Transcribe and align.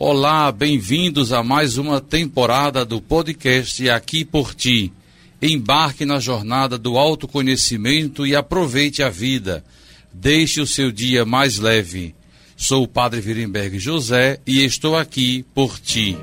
Olá, 0.00 0.52
bem-vindos 0.52 1.32
a 1.32 1.42
mais 1.42 1.76
uma 1.76 2.00
temporada 2.00 2.84
do 2.84 3.02
podcast 3.02 3.90
Aqui 3.90 4.24
por 4.24 4.54
Ti. 4.54 4.92
Embarque 5.42 6.04
na 6.04 6.20
jornada 6.20 6.78
do 6.78 6.96
autoconhecimento 6.96 8.24
e 8.24 8.36
aproveite 8.36 9.02
a 9.02 9.08
vida. 9.08 9.64
Deixe 10.12 10.60
o 10.60 10.66
seu 10.68 10.92
dia 10.92 11.24
mais 11.24 11.58
leve. 11.58 12.14
Sou 12.56 12.84
o 12.84 12.88
Padre 12.88 13.20
Virenberg 13.20 13.80
José 13.80 14.38
e 14.46 14.64
estou 14.64 14.96
aqui 14.96 15.44
por 15.52 15.80
ti. 15.80 16.16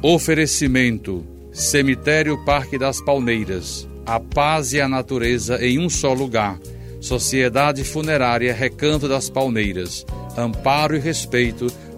Oferecimento: 0.00 1.22
Cemitério 1.52 2.42
Parque 2.46 2.78
das 2.78 2.98
Palmeiras. 3.02 3.86
A 4.06 4.18
paz 4.18 4.72
e 4.72 4.80
a 4.80 4.88
natureza 4.88 5.62
em 5.62 5.78
um 5.78 5.90
só 5.90 6.14
lugar. 6.14 6.58
Sociedade 6.98 7.84
Funerária 7.84 8.54
Recanto 8.54 9.06
das 9.06 9.28
Palmeiras. 9.28 10.06
Amparo 10.34 10.96
e 10.96 10.98
respeito 10.98 11.66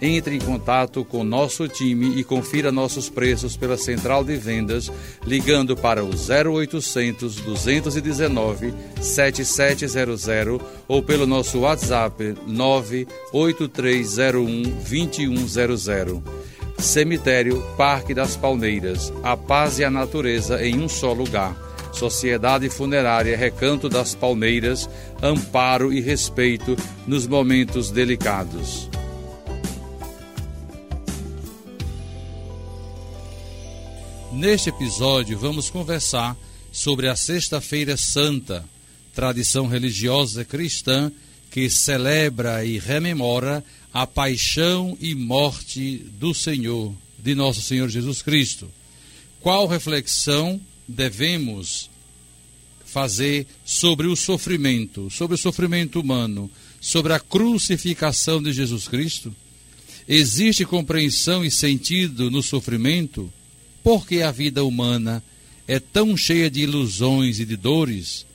entre 0.00 0.36
em 0.36 0.38
contato 0.38 1.04
com 1.04 1.22
nosso 1.22 1.68
time 1.68 2.18
e 2.18 2.24
confira 2.24 2.72
nossos 2.72 3.08
preços 3.08 3.56
pela 3.56 3.76
central 3.76 4.24
de 4.24 4.36
vendas 4.36 4.90
ligando 5.26 5.76
para 5.76 6.04
o 6.04 6.10
0800 6.10 7.36
219 7.36 8.72
7700 9.00 10.26
ou 10.88 11.02
pelo 11.02 11.26
nosso 11.26 11.58
WhatsApp 11.60 12.34
98301 12.46 14.62
2100. 14.88 16.22
Cemitério 16.80 17.62
Parque 17.76 18.14
das 18.14 18.36
Palmeiras. 18.36 19.12
A 19.22 19.36
paz 19.36 19.78
e 19.78 19.84
a 19.84 19.90
natureza 19.90 20.64
em 20.64 20.80
um 20.80 20.88
só 20.88 21.12
lugar. 21.12 21.54
Sociedade 21.92 22.70
Funerária 22.70 23.36
Recanto 23.36 23.88
das 23.88 24.14
Palmeiras, 24.14 24.88
amparo 25.22 25.92
e 25.92 26.00
respeito 26.00 26.76
nos 27.06 27.26
momentos 27.26 27.90
delicados. 27.90 28.89
Neste 34.40 34.70
episódio, 34.70 35.38
vamos 35.38 35.68
conversar 35.68 36.34
sobre 36.72 37.08
a 37.08 37.14
Sexta-feira 37.14 37.94
Santa, 37.98 38.64
tradição 39.14 39.66
religiosa 39.66 40.46
cristã 40.46 41.12
que 41.50 41.68
celebra 41.68 42.64
e 42.64 42.78
rememora 42.78 43.62
a 43.92 44.06
paixão 44.06 44.96
e 44.98 45.14
morte 45.14 45.98
do 46.18 46.32
Senhor, 46.32 46.94
de 47.18 47.34
nosso 47.34 47.60
Senhor 47.60 47.90
Jesus 47.90 48.22
Cristo. 48.22 48.70
Qual 49.42 49.66
reflexão 49.66 50.58
devemos 50.88 51.90
fazer 52.86 53.46
sobre 53.62 54.06
o 54.06 54.16
sofrimento, 54.16 55.10
sobre 55.10 55.34
o 55.34 55.38
sofrimento 55.38 56.00
humano, 56.00 56.50
sobre 56.80 57.12
a 57.12 57.20
crucificação 57.20 58.42
de 58.42 58.54
Jesus 58.54 58.88
Cristo? 58.88 59.36
Existe 60.08 60.64
compreensão 60.64 61.44
e 61.44 61.50
sentido 61.50 62.30
no 62.30 62.42
sofrimento? 62.42 63.30
Porque 63.82 64.22
a 64.22 64.30
vida 64.30 64.64
humana 64.64 65.22
é 65.66 65.78
tão 65.78 66.16
cheia 66.16 66.50
de 66.50 66.62
ilusões 66.62 67.38
e 67.40 67.44
de 67.44 67.56
dores, 67.56 68.26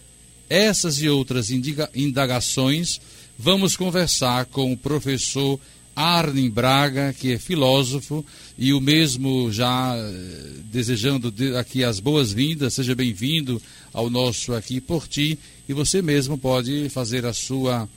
essas 0.49 1.01
e 1.01 1.09
outras 1.09 1.49
indagações 1.93 3.01
vamos 3.37 3.75
conversar 3.75 4.45
com 4.45 4.71
o 4.71 4.77
professor 4.77 5.59
Arne 5.95 6.49
Braga, 6.49 7.13
que 7.13 7.33
é 7.33 7.37
filósofo, 7.37 8.25
e 8.57 8.73
o 8.73 8.81
mesmo 8.81 9.51
já 9.51 9.95
eh, 9.95 10.51
desejando 10.65 11.33
aqui 11.57 11.83
as 11.83 12.01
boas-vindas, 12.01 12.73
seja 12.73 12.93
bem-vindo 12.93 13.61
ao 13.93 14.09
nosso 14.09 14.53
Aqui 14.53 14.81
por 14.81 15.07
Ti, 15.07 15.39
e 15.69 15.73
você 15.73 16.01
mesmo 16.01 16.37
pode 16.37 16.89
fazer 16.89 17.25
a 17.25 17.31
sua 17.31 17.87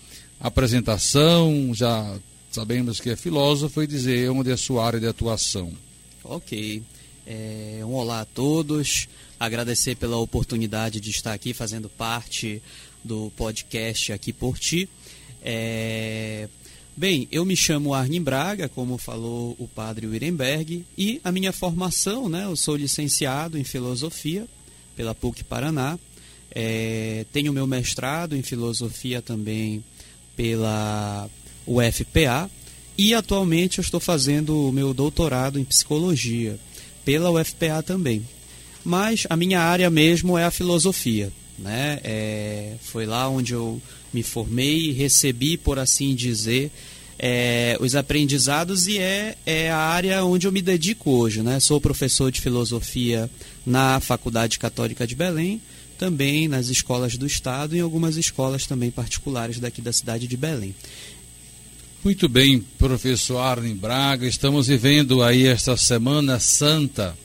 apresentação, 0.41 1.72
já 1.75 2.16
sabemos 2.53 3.00
que 3.00 3.10
é 3.10 3.16
filósofo, 3.16 3.82
e 3.82 3.87
dizer 3.87 4.31
onde 4.31 4.50
é 4.50 4.54
a 4.54 4.56
sua 4.56 4.87
área 4.87 5.00
de 5.00 5.06
atuação. 5.06 5.72
Ok. 6.22 6.82
É, 7.30 7.80
um 7.84 7.92
olá 7.92 8.22
a 8.22 8.24
todos. 8.24 9.06
Agradecer 9.38 9.96
pela 9.96 10.16
oportunidade 10.16 10.98
de 10.98 11.10
estar 11.10 11.34
aqui 11.34 11.52
fazendo 11.52 11.86
parte 11.86 12.62
do 13.04 13.30
podcast 13.36 14.14
aqui 14.14 14.32
por 14.32 14.58
ti. 14.58 14.88
É, 15.42 16.48
bem, 16.96 17.28
eu 17.30 17.44
me 17.44 17.54
chamo 17.54 17.92
Arnim 17.92 18.22
Braga, 18.22 18.66
como 18.66 18.96
falou 18.96 19.54
o 19.58 19.68
padre 19.68 20.06
Wirenberg, 20.06 20.86
e 20.96 21.20
a 21.22 21.30
minha 21.30 21.52
formação, 21.52 22.30
né, 22.30 22.44
eu 22.44 22.56
sou 22.56 22.76
licenciado 22.76 23.58
em 23.58 23.64
filosofia 23.64 24.48
pela 24.96 25.14
PUC 25.14 25.44
Paraná. 25.44 25.98
É, 26.50 27.26
tenho 27.30 27.52
meu 27.52 27.66
mestrado 27.66 28.34
em 28.34 28.42
filosofia 28.42 29.20
também 29.20 29.84
pela 30.34 31.28
UFPA 31.66 32.50
e 32.96 33.12
atualmente 33.12 33.78
eu 33.78 33.82
estou 33.82 34.00
fazendo 34.00 34.68
o 34.68 34.72
meu 34.72 34.94
doutorado 34.94 35.60
em 35.60 35.64
psicologia 35.64 36.58
pela 37.08 37.30
UFPA 37.30 37.82
também. 37.82 38.22
Mas 38.84 39.26
a 39.30 39.34
minha 39.34 39.60
área 39.60 39.88
mesmo 39.88 40.36
é 40.36 40.44
a 40.44 40.50
filosofia. 40.50 41.32
Né? 41.58 41.98
É, 42.04 42.74
foi 42.82 43.06
lá 43.06 43.30
onde 43.30 43.54
eu 43.54 43.80
me 44.12 44.22
formei 44.22 44.91
e 44.91 44.92
recebi, 44.92 45.56
por 45.56 45.78
assim 45.78 46.14
dizer, 46.14 46.70
é, 47.19 47.78
os 47.80 47.96
aprendizados 47.96 48.86
e 48.86 48.98
é, 48.98 49.38
é 49.46 49.70
a 49.70 49.78
área 49.78 50.22
onde 50.22 50.46
eu 50.46 50.52
me 50.52 50.60
dedico 50.60 51.10
hoje. 51.10 51.41
Né? 51.41 51.58
Sou 51.60 51.80
professor 51.80 52.30
de 52.30 52.42
filosofia 52.42 53.30
na 53.64 54.00
Faculdade 54.00 54.58
Católica 54.58 55.06
de 55.06 55.14
Belém, 55.14 55.62
também 55.98 56.46
nas 56.46 56.69
escolas 56.69 57.16
do 57.16 57.26
Estado 57.26 57.75
e 57.75 57.78
em 57.78 57.80
algumas 57.80 58.19
escolas 58.19 58.66
também 58.66 58.90
particulares 58.90 59.58
daqui 59.58 59.80
da 59.80 59.94
cidade 59.94 60.28
de 60.28 60.36
Belém. 60.36 60.75
Muito 62.04 62.28
bem, 62.28 62.60
professor 62.60 63.38
Arlen 63.38 63.75
Braga, 63.75 64.25
estamos 64.25 64.69
vivendo 64.69 65.20
aí 65.20 65.48
esta 65.48 65.76
Semana 65.76 66.38
Santa, 66.38 67.19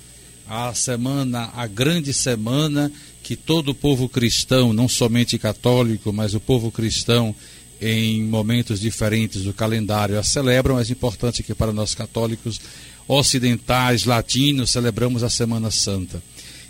a 0.50 0.74
semana, 0.74 1.52
a 1.54 1.68
grande 1.68 2.12
semana 2.12 2.92
que 3.22 3.36
todo 3.36 3.70
o 3.70 3.76
povo 3.76 4.10
cristão, 4.10 4.74
não 4.74 4.90
somente 4.90 5.38
católico, 5.38 6.12
mas 6.12 6.34
o 6.34 6.40
povo 6.40 6.72
cristão 6.72 7.36
em 7.80 8.24
momentos 8.24 8.80
diferentes 8.80 9.44
do 9.44 9.54
calendário 9.54 10.18
a 10.18 10.24
celebram, 10.24 10.76
mas 10.76 10.90
importante 10.90 11.44
que 11.44 11.54
para 11.54 11.72
nós 11.72 11.94
católicos 11.94 12.60
ocidentais, 13.08 14.06
latinos, 14.06 14.72
celebramos 14.72 15.22
a 15.22 15.30
Semana 15.30 15.70
Santa. 15.70 16.22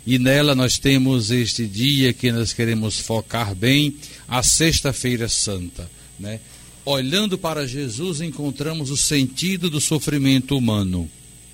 E 0.06 0.18
nela 0.18 0.54
nós 0.54 0.78
temos 0.78 1.30
este 1.30 1.66
dia 1.66 2.12
que 2.12 2.30
nós 2.30 2.52
queremos 2.52 2.98
focar 2.98 3.54
bem, 3.54 3.96
a 4.28 4.42
Sexta-feira 4.42 5.26
Santa, 5.26 5.90
né? 6.20 6.38
Olhando 6.84 7.38
para 7.38 7.66
Jesus, 7.66 8.20
encontramos 8.20 8.90
o 8.90 8.96
sentido 8.96 9.70
do 9.70 9.80
sofrimento 9.80 10.56
humano. 10.56 11.08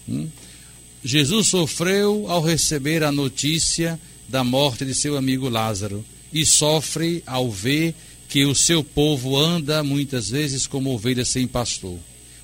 Hum? 0.08 0.28
Jesus 1.04 1.48
sofreu 1.48 2.26
ao 2.28 2.42
receber 2.42 3.02
a 3.02 3.12
notícia 3.12 3.98
da 4.28 4.44
morte 4.44 4.84
de 4.84 4.94
seu 4.94 5.16
amigo 5.16 5.48
Lázaro 5.48 6.04
e 6.32 6.44
sofre 6.44 7.22
ao 7.26 7.50
ver 7.50 7.94
que 8.28 8.44
o 8.44 8.54
seu 8.54 8.84
povo 8.84 9.36
anda 9.36 9.82
muitas 9.82 10.30
vezes 10.30 10.66
como 10.66 10.90
ovelhas 10.90 11.28
sem 11.28 11.46
pastor. 11.46 11.98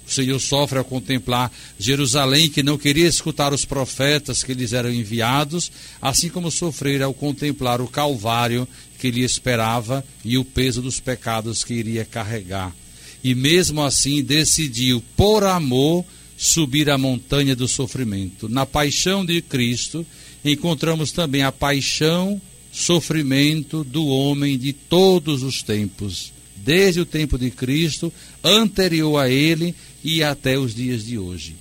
O 0.07 0.13
Senhor 0.13 0.39
sofre 0.39 0.79
ao 0.79 0.85
contemplar 0.85 1.51
Jerusalém, 1.79 2.49
que 2.49 2.63
não 2.63 2.79
queria 2.79 3.09
escutar 3.09 3.53
os 3.53 3.65
profetas 3.65 4.45
que 4.45 4.55
lhes 4.55 4.73
eram 4.73 4.93
enviados, 4.93 5.71
assim 6.01 6.29
como 6.29 6.51
sofrer 6.51 7.03
ao 7.03 7.13
contemplar 7.13 7.81
o 7.81 7.89
Calvário 7.89 8.69
que 8.99 9.11
lhe 9.11 9.23
esperava 9.23 10.05
e 10.25 10.39
o 10.39 10.45
peso 10.45 10.81
dos 10.81 11.01
pecados 11.01 11.65
que 11.65 11.75
iria 11.75 12.05
carregar. 12.05 12.75
E 13.23 13.35
mesmo 13.35 13.83
assim 13.83 14.23
decidiu, 14.23 15.03
por 15.17 15.43
amor, 15.43 16.05
subir 16.37 16.89
a 16.91 16.99
montanha 16.99 17.57
do 17.57 17.67
sofrimento. 17.67 18.49
Na 18.49 18.65
paixão 18.65 19.25
de 19.25 19.41
Cristo, 19.43 20.07
encontramos 20.45 21.13
também 21.13 21.43
a 21.43 21.51
paixão, 21.51 22.41
sofrimento 22.73 23.83
do 23.83 24.07
homem 24.07 24.59
de 24.59 24.73
todos 24.73 25.43
os 25.43 25.63
tempos, 25.63 26.33
desde 26.57 27.01
o 27.01 27.07
tempo 27.07 27.39
de 27.39 27.51
Cristo, 27.51 28.13
anterior 28.45 29.19
a 29.19 29.31
ele 29.31 29.75
e 30.07 30.23
até 30.23 30.57
os 30.57 30.73
dias 30.73 31.05
de 31.05 31.19
hoje. 31.19 31.57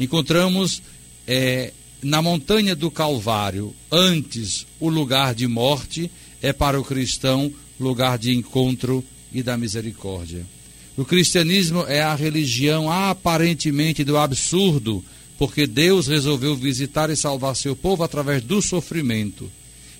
Encontramos 0.00 0.82
é, 1.28 1.72
na 2.02 2.20
montanha 2.20 2.74
do 2.74 2.90
Calvário, 2.90 3.72
antes 3.88 4.66
o 4.80 4.88
lugar 4.88 5.32
de 5.32 5.46
morte, 5.46 6.10
é 6.42 6.52
para 6.52 6.78
o 6.78 6.84
cristão 6.84 7.52
lugar 7.78 8.18
de 8.18 8.34
encontro 8.34 9.04
e 9.32 9.44
da 9.44 9.56
misericórdia. 9.56 10.44
O 10.96 11.04
cristianismo 11.04 11.84
é 11.86 12.02
a 12.02 12.16
religião 12.16 12.90
aparentemente 12.90 14.02
do 14.02 14.16
absurdo, 14.16 15.04
porque 15.38 15.64
Deus 15.64 16.08
resolveu 16.08 16.56
visitar 16.56 17.10
e 17.10 17.16
salvar 17.16 17.54
seu 17.54 17.76
povo 17.76 18.02
através 18.02 18.42
do 18.42 18.60
sofrimento. 18.60 19.48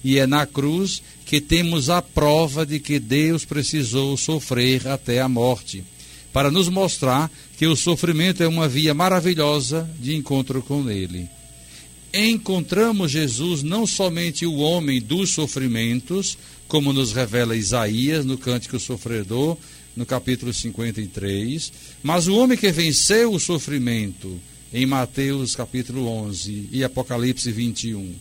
E 0.02 0.18
é 0.18 0.26
na 0.26 0.46
cruz 0.46 1.00
que 1.24 1.40
temos 1.40 1.88
a 1.90 2.02
prova 2.02 2.66
de 2.66 2.80
que 2.80 2.98
Deus 2.98 3.44
precisou 3.44 4.16
sofrer 4.16 4.88
até 4.88 5.20
a 5.20 5.28
morte, 5.28 5.84
para 6.34 6.50
nos 6.50 6.68
mostrar 6.68 7.30
que 7.56 7.64
o 7.64 7.76
sofrimento 7.76 8.42
é 8.42 8.48
uma 8.48 8.68
via 8.68 8.92
maravilhosa 8.92 9.88
de 10.00 10.16
encontro 10.16 10.60
com 10.60 10.90
Ele. 10.90 11.28
Encontramos 12.12 13.12
Jesus 13.12 13.62
não 13.62 13.86
somente 13.86 14.44
o 14.44 14.56
homem 14.56 15.00
dos 15.00 15.30
sofrimentos, 15.30 16.36
como 16.66 16.92
nos 16.92 17.12
revela 17.12 17.56
Isaías 17.56 18.24
no 18.24 18.36
Cântico 18.36 18.80
Sofredor, 18.80 19.56
no 19.94 20.04
capítulo 20.04 20.52
53, 20.52 21.72
mas 22.02 22.26
o 22.26 22.34
homem 22.34 22.58
que 22.58 22.72
venceu 22.72 23.32
o 23.32 23.38
sofrimento, 23.38 24.36
em 24.72 24.86
Mateus 24.86 25.54
capítulo 25.54 26.08
11 26.08 26.68
e 26.72 26.82
Apocalipse 26.82 27.52
21. 27.52 28.12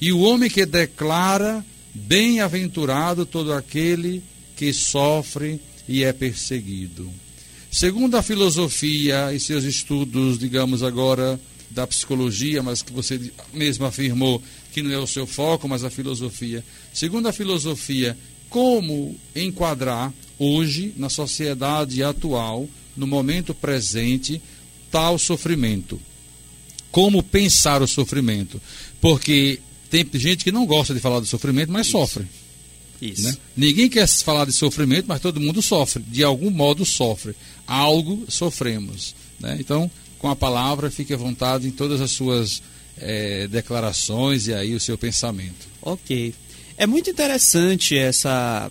E 0.00 0.12
o 0.12 0.18
homem 0.18 0.50
que 0.50 0.66
declara: 0.66 1.64
Bem-aventurado 1.94 3.24
todo 3.24 3.52
aquele 3.52 4.20
que 4.56 4.72
sofre 4.72 5.60
e 5.88 6.02
é 6.02 6.12
perseguido. 6.12 7.21
Segundo 7.72 8.18
a 8.18 8.22
filosofia 8.22 9.32
e 9.32 9.40
seus 9.40 9.64
estudos, 9.64 10.38
digamos 10.38 10.82
agora, 10.82 11.40
da 11.70 11.86
psicologia, 11.86 12.62
mas 12.62 12.82
que 12.82 12.92
você 12.92 13.32
mesmo 13.50 13.86
afirmou 13.86 14.42
que 14.70 14.82
não 14.82 14.92
é 14.92 14.98
o 14.98 15.06
seu 15.06 15.26
foco, 15.26 15.66
mas 15.66 15.82
a 15.82 15.88
filosofia. 15.88 16.62
Segundo 16.92 17.28
a 17.28 17.32
filosofia, 17.32 18.16
como 18.50 19.16
enquadrar 19.34 20.12
hoje, 20.38 20.92
na 20.98 21.08
sociedade 21.08 22.04
atual, 22.04 22.68
no 22.94 23.06
momento 23.06 23.54
presente, 23.54 24.40
tal 24.90 25.18
sofrimento? 25.18 25.98
Como 26.90 27.22
pensar 27.22 27.80
o 27.80 27.88
sofrimento? 27.88 28.60
Porque 29.00 29.60
tem 29.88 30.06
gente 30.12 30.44
que 30.44 30.52
não 30.52 30.66
gosta 30.66 30.92
de 30.92 31.00
falar 31.00 31.20
do 31.20 31.26
sofrimento, 31.26 31.72
mas 31.72 31.86
Isso. 31.86 31.92
sofre. 31.92 32.26
Isso. 33.02 33.24
Né? 33.24 33.36
Ninguém 33.56 33.88
quer 33.88 34.06
falar 34.06 34.44
de 34.44 34.52
sofrimento, 34.52 35.06
mas 35.08 35.20
todo 35.20 35.40
mundo 35.40 35.60
sofre. 35.60 36.04
De 36.06 36.22
algum 36.22 36.50
modo 36.50 36.84
sofre. 36.84 37.34
Algo 37.66 38.24
sofremos. 38.28 39.12
Né? 39.40 39.56
Então, 39.58 39.90
com 40.20 40.28
a 40.28 40.36
palavra, 40.36 40.88
fique 40.88 41.12
à 41.12 41.16
vontade 41.16 41.66
em 41.66 41.72
todas 41.72 42.00
as 42.00 42.12
suas 42.12 42.62
é, 42.96 43.48
declarações 43.48 44.46
e 44.46 44.54
aí 44.54 44.72
o 44.72 44.80
seu 44.80 44.96
pensamento. 44.96 45.66
Ok. 45.82 46.32
É 46.76 46.86
muito 46.86 47.10
interessante 47.10 47.98
essa, 47.98 48.70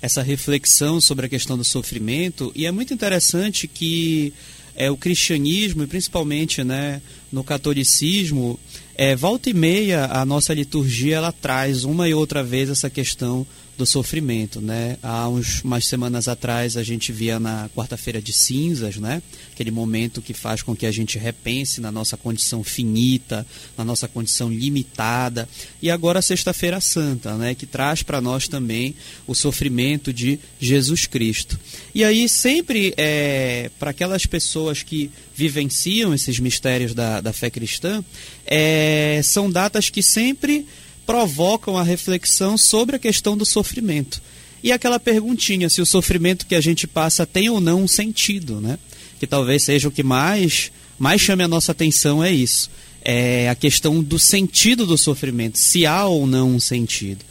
essa 0.00 0.22
reflexão 0.22 1.00
sobre 1.00 1.26
a 1.26 1.28
questão 1.28 1.58
do 1.58 1.64
sofrimento 1.64 2.52
e 2.54 2.66
é 2.66 2.70
muito 2.70 2.94
interessante 2.94 3.66
que 3.66 4.32
é, 4.76 4.90
o 4.90 4.96
cristianismo, 4.96 5.82
e 5.82 5.86
principalmente 5.86 6.62
né, 6.62 7.02
no 7.30 7.42
catolicismo, 7.42 8.58
é, 8.94 9.16
volta 9.16 9.50
e 9.50 9.54
meia 9.54 10.06
a 10.06 10.24
nossa 10.24 10.54
liturgia 10.54 11.16
ela 11.16 11.32
traz 11.32 11.84
uma 11.84 12.08
e 12.08 12.14
outra 12.14 12.42
vez 12.44 12.70
essa 12.70 12.88
questão 12.88 13.46
do 13.82 13.86
sofrimento, 13.86 14.60
né? 14.60 14.96
Há 15.02 15.28
uns, 15.28 15.60
umas 15.64 15.84
semanas 15.86 16.28
atrás 16.28 16.76
a 16.76 16.84
gente 16.84 17.10
via 17.10 17.40
na 17.40 17.68
quarta-feira 17.74 18.22
de 18.22 18.32
cinzas, 18.32 18.96
né? 18.96 19.20
Aquele 19.52 19.72
momento 19.72 20.22
que 20.22 20.32
faz 20.32 20.62
com 20.62 20.76
que 20.76 20.86
a 20.86 20.92
gente 20.92 21.18
repense 21.18 21.80
na 21.80 21.90
nossa 21.90 22.16
condição 22.16 22.62
finita, 22.62 23.44
na 23.76 23.84
nossa 23.84 24.06
condição 24.06 24.48
limitada. 24.48 25.48
E 25.82 25.90
agora 25.90 26.20
a 26.20 26.22
sexta-feira 26.22 26.80
santa, 26.80 27.36
né? 27.36 27.56
Que 27.56 27.66
traz 27.66 28.04
para 28.04 28.20
nós 28.20 28.46
também 28.46 28.94
o 29.26 29.34
sofrimento 29.34 30.12
de 30.12 30.38
Jesus 30.60 31.06
Cristo. 31.06 31.58
E 31.92 32.04
aí 32.04 32.28
sempre 32.28 32.94
é, 32.96 33.68
para 33.80 33.90
aquelas 33.90 34.26
pessoas 34.26 34.84
que 34.84 35.10
vivenciam 35.34 36.14
esses 36.14 36.38
mistérios 36.38 36.94
da, 36.94 37.20
da 37.20 37.32
fé 37.32 37.50
cristã, 37.50 38.04
é, 38.46 39.20
são 39.24 39.50
datas 39.50 39.90
que 39.90 40.04
sempre 40.04 40.68
provocam 41.06 41.76
a 41.76 41.82
reflexão 41.82 42.56
sobre 42.56 42.96
a 42.96 42.98
questão 42.98 43.36
do 43.36 43.44
sofrimento. 43.44 44.20
E 44.62 44.70
aquela 44.70 45.00
perguntinha 45.00 45.68
se 45.68 45.80
o 45.80 45.86
sofrimento 45.86 46.46
que 46.46 46.54
a 46.54 46.60
gente 46.60 46.86
passa 46.86 47.26
tem 47.26 47.50
ou 47.50 47.60
não 47.60 47.82
um 47.82 47.88
sentido, 47.88 48.60
né? 48.60 48.78
Que 49.18 49.26
talvez 49.26 49.64
seja 49.64 49.88
o 49.88 49.92
que 49.92 50.02
mais, 50.02 50.70
mais 50.98 51.20
chame 51.20 51.42
a 51.42 51.48
nossa 51.48 51.72
atenção 51.72 52.22
é 52.22 52.30
isso. 52.30 52.70
É 53.04 53.48
a 53.48 53.54
questão 53.54 54.02
do 54.02 54.18
sentido 54.18 54.86
do 54.86 54.96
sofrimento, 54.96 55.58
se 55.58 55.84
há 55.84 56.06
ou 56.06 56.26
não 56.26 56.50
um 56.50 56.60
sentido. 56.60 57.24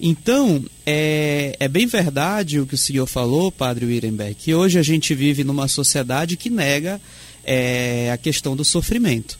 Então, 0.00 0.64
é, 0.84 1.56
é 1.58 1.66
bem 1.66 1.86
verdade 1.86 2.60
o 2.60 2.66
que 2.66 2.74
o 2.74 2.78
senhor 2.78 3.06
falou, 3.06 3.50
Padre 3.50 3.86
Wirenberg, 3.86 4.34
que 4.34 4.54
hoje 4.54 4.78
a 4.78 4.82
gente 4.82 5.14
vive 5.14 5.42
numa 5.42 5.68
sociedade 5.68 6.36
que 6.36 6.50
nega 6.50 7.00
é, 7.44 8.10
a 8.12 8.16
questão 8.16 8.54
do 8.54 8.64
sofrimento. 8.64 9.38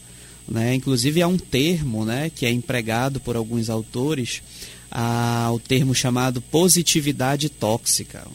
Né? 0.48 0.74
Inclusive 0.74 1.22
há 1.22 1.28
um 1.28 1.38
termo 1.38 2.04
né, 2.04 2.30
que 2.34 2.46
é 2.46 2.50
empregado 2.50 3.20
por 3.20 3.36
alguns 3.36 3.68
autores, 3.68 4.42
ah, 4.90 5.50
o 5.52 5.58
termo 5.58 5.94
chamado 5.94 6.40
positividade 6.40 7.48
tóxica. 7.48 8.26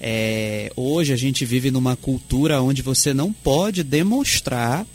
É, 0.00 0.70
hoje 0.76 1.12
a 1.12 1.16
gente 1.16 1.44
vive 1.44 1.70
numa 1.70 1.96
cultura 1.96 2.60
onde 2.60 2.82
você 2.82 3.14
não 3.14 3.32
pode 3.32 3.82
demonstrar 3.82 4.86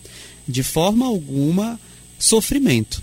de 0.47 0.61
forma 0.61 1.05
alguma 1.05 1.79
sofrimento. 2.17 3.01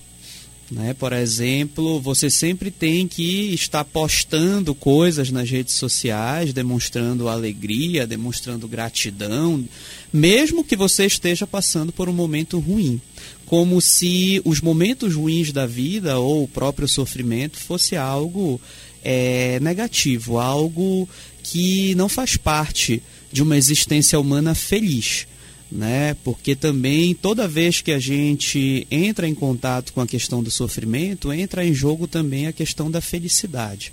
Né? 0.71 0.95
Por 0.95 1.13
exemplo, 1.13 2.01
você 2.01 2.29
sempre 2.29 2.71
tem 2.71 3.07
que 3.07 3.55
estar 3.55 3.85
postando 3.85 4.75
coisas 4.75 5.31
nas 5.31 5.49
redes 5.49 5.75
sociais, 5.75 6.53
demonstrando 6.53 7.29
alegria, 7.29 8.07
demonstrando 8.07 8.67
gratidão, 8.67 9.65
mesmo 10.13 10.65
que 10.65 10.77
você 10.77 11.07
esteja 11.07 11.47
passando 11.47 11.93
por 11.93 12.09
um 12.09 12.13
momento 12.13 12.59
ruim 12.59 13.01
como 13.47 13.81
se 13.81 14.43
os 14.45 14.61
momentos 14.61 15.15
ruins 15.15 15.53
da 15.53 15.67
vida 15.67 16.19
ou 16.19 16.45
o 16.45 16.49
próprio 16.49 16.89
sofrimento 16.89 17.57
fosse 17.57 17.97
algo 17.97 18.61
é, 19.05 19.61
negativo, 19.61 20.39
algo 20.39 21.09
que 21.45 21.95
não 21.95 22.09
faz 22.09 22.37
parte 22.37 23.01
de 23.33 23.43
uma 23.43 23.57
existência 23.57 24.19
humana 24.19 24.55
feliz. 24.55 25.29
Né? 25.71 26.15
Porque 26.25 26.55
também 26.55 27.15
toda 27.15 27.49
vez 27.49 27.81
que 27.81 27.93
a 27.93 27.99
gente 27.99 28.87
entra 28.91 29.29
em 29.29 29.35
contato 29.35 29.93
com 29.93 30.01
a 30.01 30.07
questão 30.07 30.43
do 30.43 30.51
sofrimento, 30.51 31.33
entra 31.33 31.65
em 31.65 31.75
jogo 31.75 32.07
também 32.07 32.47
a 32.47 32.53
questão 32.53 32.89
da 32.89 33.01
felicidade, 33.01 33.93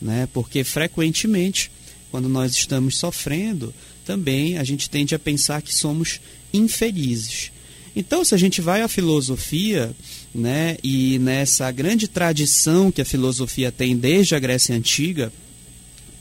né? 0.00 0.28
Porque 0.32 0.62
frequentemente, 0.62 1.72
quando 2.12 2.28
nós 2.28 2.52
estamos 2.52 2.96
sofrendo, 2.96 3.74
também 4.04 4.58
a 4.58 4.64
gente 4.64 4.88
tende 4.88 5.12
a 5.12 5.18
pensar 5.18 5.60
que 5.60 5.74
somos 5.74 6.20
infelizes. 6.52 7.50
Então, 7.98 8.24
se 8.24 8.32
a 8.32 8.38
gente 8.38 8.60
vai 8.60 8.80
à 8.80 8.86
filosofia, 8.86 9.90
né, 10.32 10.76
e 10.84 11.18
nessa 11.18 11.68
grande 11.72 12.06
tradição 12.06 12.92
que 12.92 13.00
a 13.02 13.04
filosofia 13.04 13.72
tem 13.72 13.96
desde 13.96 14.36
a 14.36 14.38
Grécia 14.38 14.72
Antiga, 14.72 15.32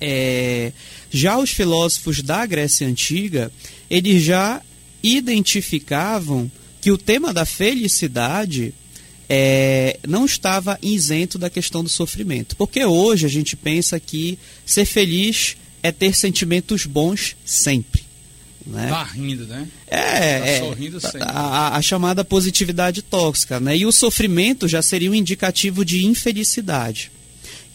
é, 0.01 0.71
já 1.11 1.37
os 1.37 1.51
filósofos 1.51 2.23
da 2.23 2.43
Grécia 2.47 2.87
Antiga, 2.87 3.51
eles 3.91 4.23
já 4.23 4.59
identificavam 5.03 6.51
que 6.81 6.89
o 6.89 6.97
tema 6.97 7.31
da 7.31 7.45
felicidade 7.45 8.73
é, 9.29 9.99
não 10.07 10.25
estava 10.25 10.79
isento 10.81 11.37
da 11.37 11.47
questão 11.47 11.83
do 11.83 11.89
sofrimento. 11.89 12.55
Porque 12.55 12.83
hoje 12.83 13.27
a 13.27 13.29
gente 13.29 13.55
pensa 13.55 13.99
que 13.99 14.39
ser 14.65 14.85
feliz 14.85 15.55
é 15.83 15.91
ter 15.91 16.15
sentimentos 16.15 16.87
bons 16.87 17.37
sempre. 17.45 18.06
Né? 18.67 18.87
Tá 18.89 19.03
rindo, 19.03 19.45
né? 19.47 19.67
É, 19.87 20.39
tá 20.39 20.45
é 20.45 20.59
sorrindo 20.59 20.99
sempre. 20.99 21.23
A, 21.23 21.77
a, 21.77 21.81
chamada 21.81 22.25
positividade 22.25 23.01
tóxica, 23.01 23.59
né? 23.59 23.77
E 23.77 23.85
o 23.85 23.91
sofrimento 23.91 24.67
já 24.67 24.81
seria 24.81 25.09
um 25.09 25.15
indicativo 25.15 25.85
de 25.85 26.05
infelicidade. 26.05 27.09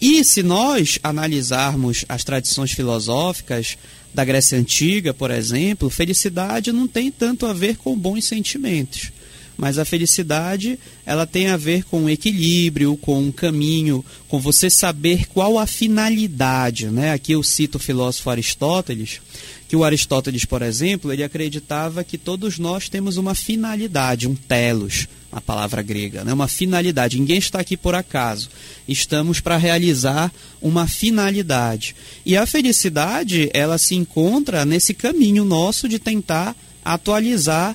E 0.00 0.22
se 0.24 0.42
nós 0.42 0.98
analisarmos 1.02 2.04
as 2.08 2.24
tradições 2.24 2.72
filosóficas 2.72 3.78
da 4.12 4.24
Grécia 4.24 4.58
Antiga, 4.58 5.14
por 5.14 5.30
exemplo, 5.30 5.88
felicidade 5.88 6.72
não 6.72 6.86
tem 6.86 7.10
tanto 7.10 7.46
a 7.46 7.52
ver 7.52 7.76
com 7.76 7.96
bons 7.96 8.26
sentimentos 8.26 9.12
mas 9.56 9.78
a 9.78 9.84
felicidade 9.84 10.78
ela 11.04 11.26
tem 11.26 11.48
a 11.48 11.56
ver 11.56 11.84
com 11.84 12.04
o 12.04 12.10
equilíbrio, 12.10 12.96
com 12.96 13.20
um 13.20 13.32
caminho, 13.32 14.04
com 14.28 14.40
você 14.40 14.70
saber 14.70 15.26
qual 15.26 15.58
a 15.58 15.66
finalidade, 15.66 16.86
né? 16.86 17.12
Aqui 17.12 17.32
eu 17.32 17.42
cito 17.42 17.78
o 17.78 17.80
filósofo 17.80 18.30
Aristóteles, 18.30 19.20
que 19.68 19.76
o 19.76 19.84
Aristóteles, 19.84 20.44
por 20.44 20.62
exemplo, 20.62 21.12
ele 21.12 21.24
acreditava 21.24 22.04
que 22.04 22.18
todos 22.18 22.58
nós 22.58 22.88
temos 22.88 23.16
uma 23.16 23.34
finalidade, 23.34 24.28
um 24.28 24.34
telos, 24.34 25.06
a 25.32 25.40
palavra 25.40 25.80
grega, 25.80 26.22
né? 26.22 26.32
uma 26.34 26.46
finalidade. 26.46 27.18
Ninguém 27.18 27.38
está 27.38 27.58
aqui 27.58 27.74
por 27.74 27.94
acaso. 27.94 28.50
Estamos 28.86 29.40
para 29.40 29.56
realizar 29.56 30.30
uma 30.60 30.86
finalidade. 30.86 31.96
E 32.26 32.36
a 32.36 32.44
felicidade, 32.44 33.48
ela 33.54 33.78
se 33.78 33.94
encontra 33.94 34.66
nesse 34.66 34.92
caminho 34.92 35.42
nosso 35.42 35.88
de 35.88 35.98
tentar 35.98 36.54
atualizar 36.84 37.74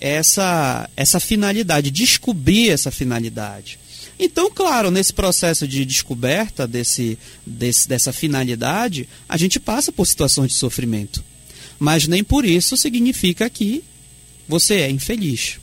essa, 0.00 0.88
essa 0.96 1.20
finalidade, 1.20 1.90
descobrir 1.90 2.70
essa 2.70 2.90
finalidade. 2.90 3.78
Então, 4.18 4.50
claro, 4.50 4.90
nesse 4.90 5.12
processo 5.12 5.66
de 5.66 5.84
descoberta 5.84 6.66
desse, 6.66 7.16
desse, 7.46 7.88
dessa 7.88 8.12
finalidade, 8.12 9.08
a 9.28 9.36
gente 9.36 9.60
passa 9.60 9.92
por 9.92 10.06
situações 10.06 10.50
de 10.50 10.56
sofrimento. 10.56 11.22
Mas 11.78 12.08
nem 12.08 12.24
por 12.24 12.44
isso 12.44 12.76
significa 12.76 13.48
que 13.48 13.84
você 14.48 14.76
é 14.76 14.90
infeliz. 14.90 15.58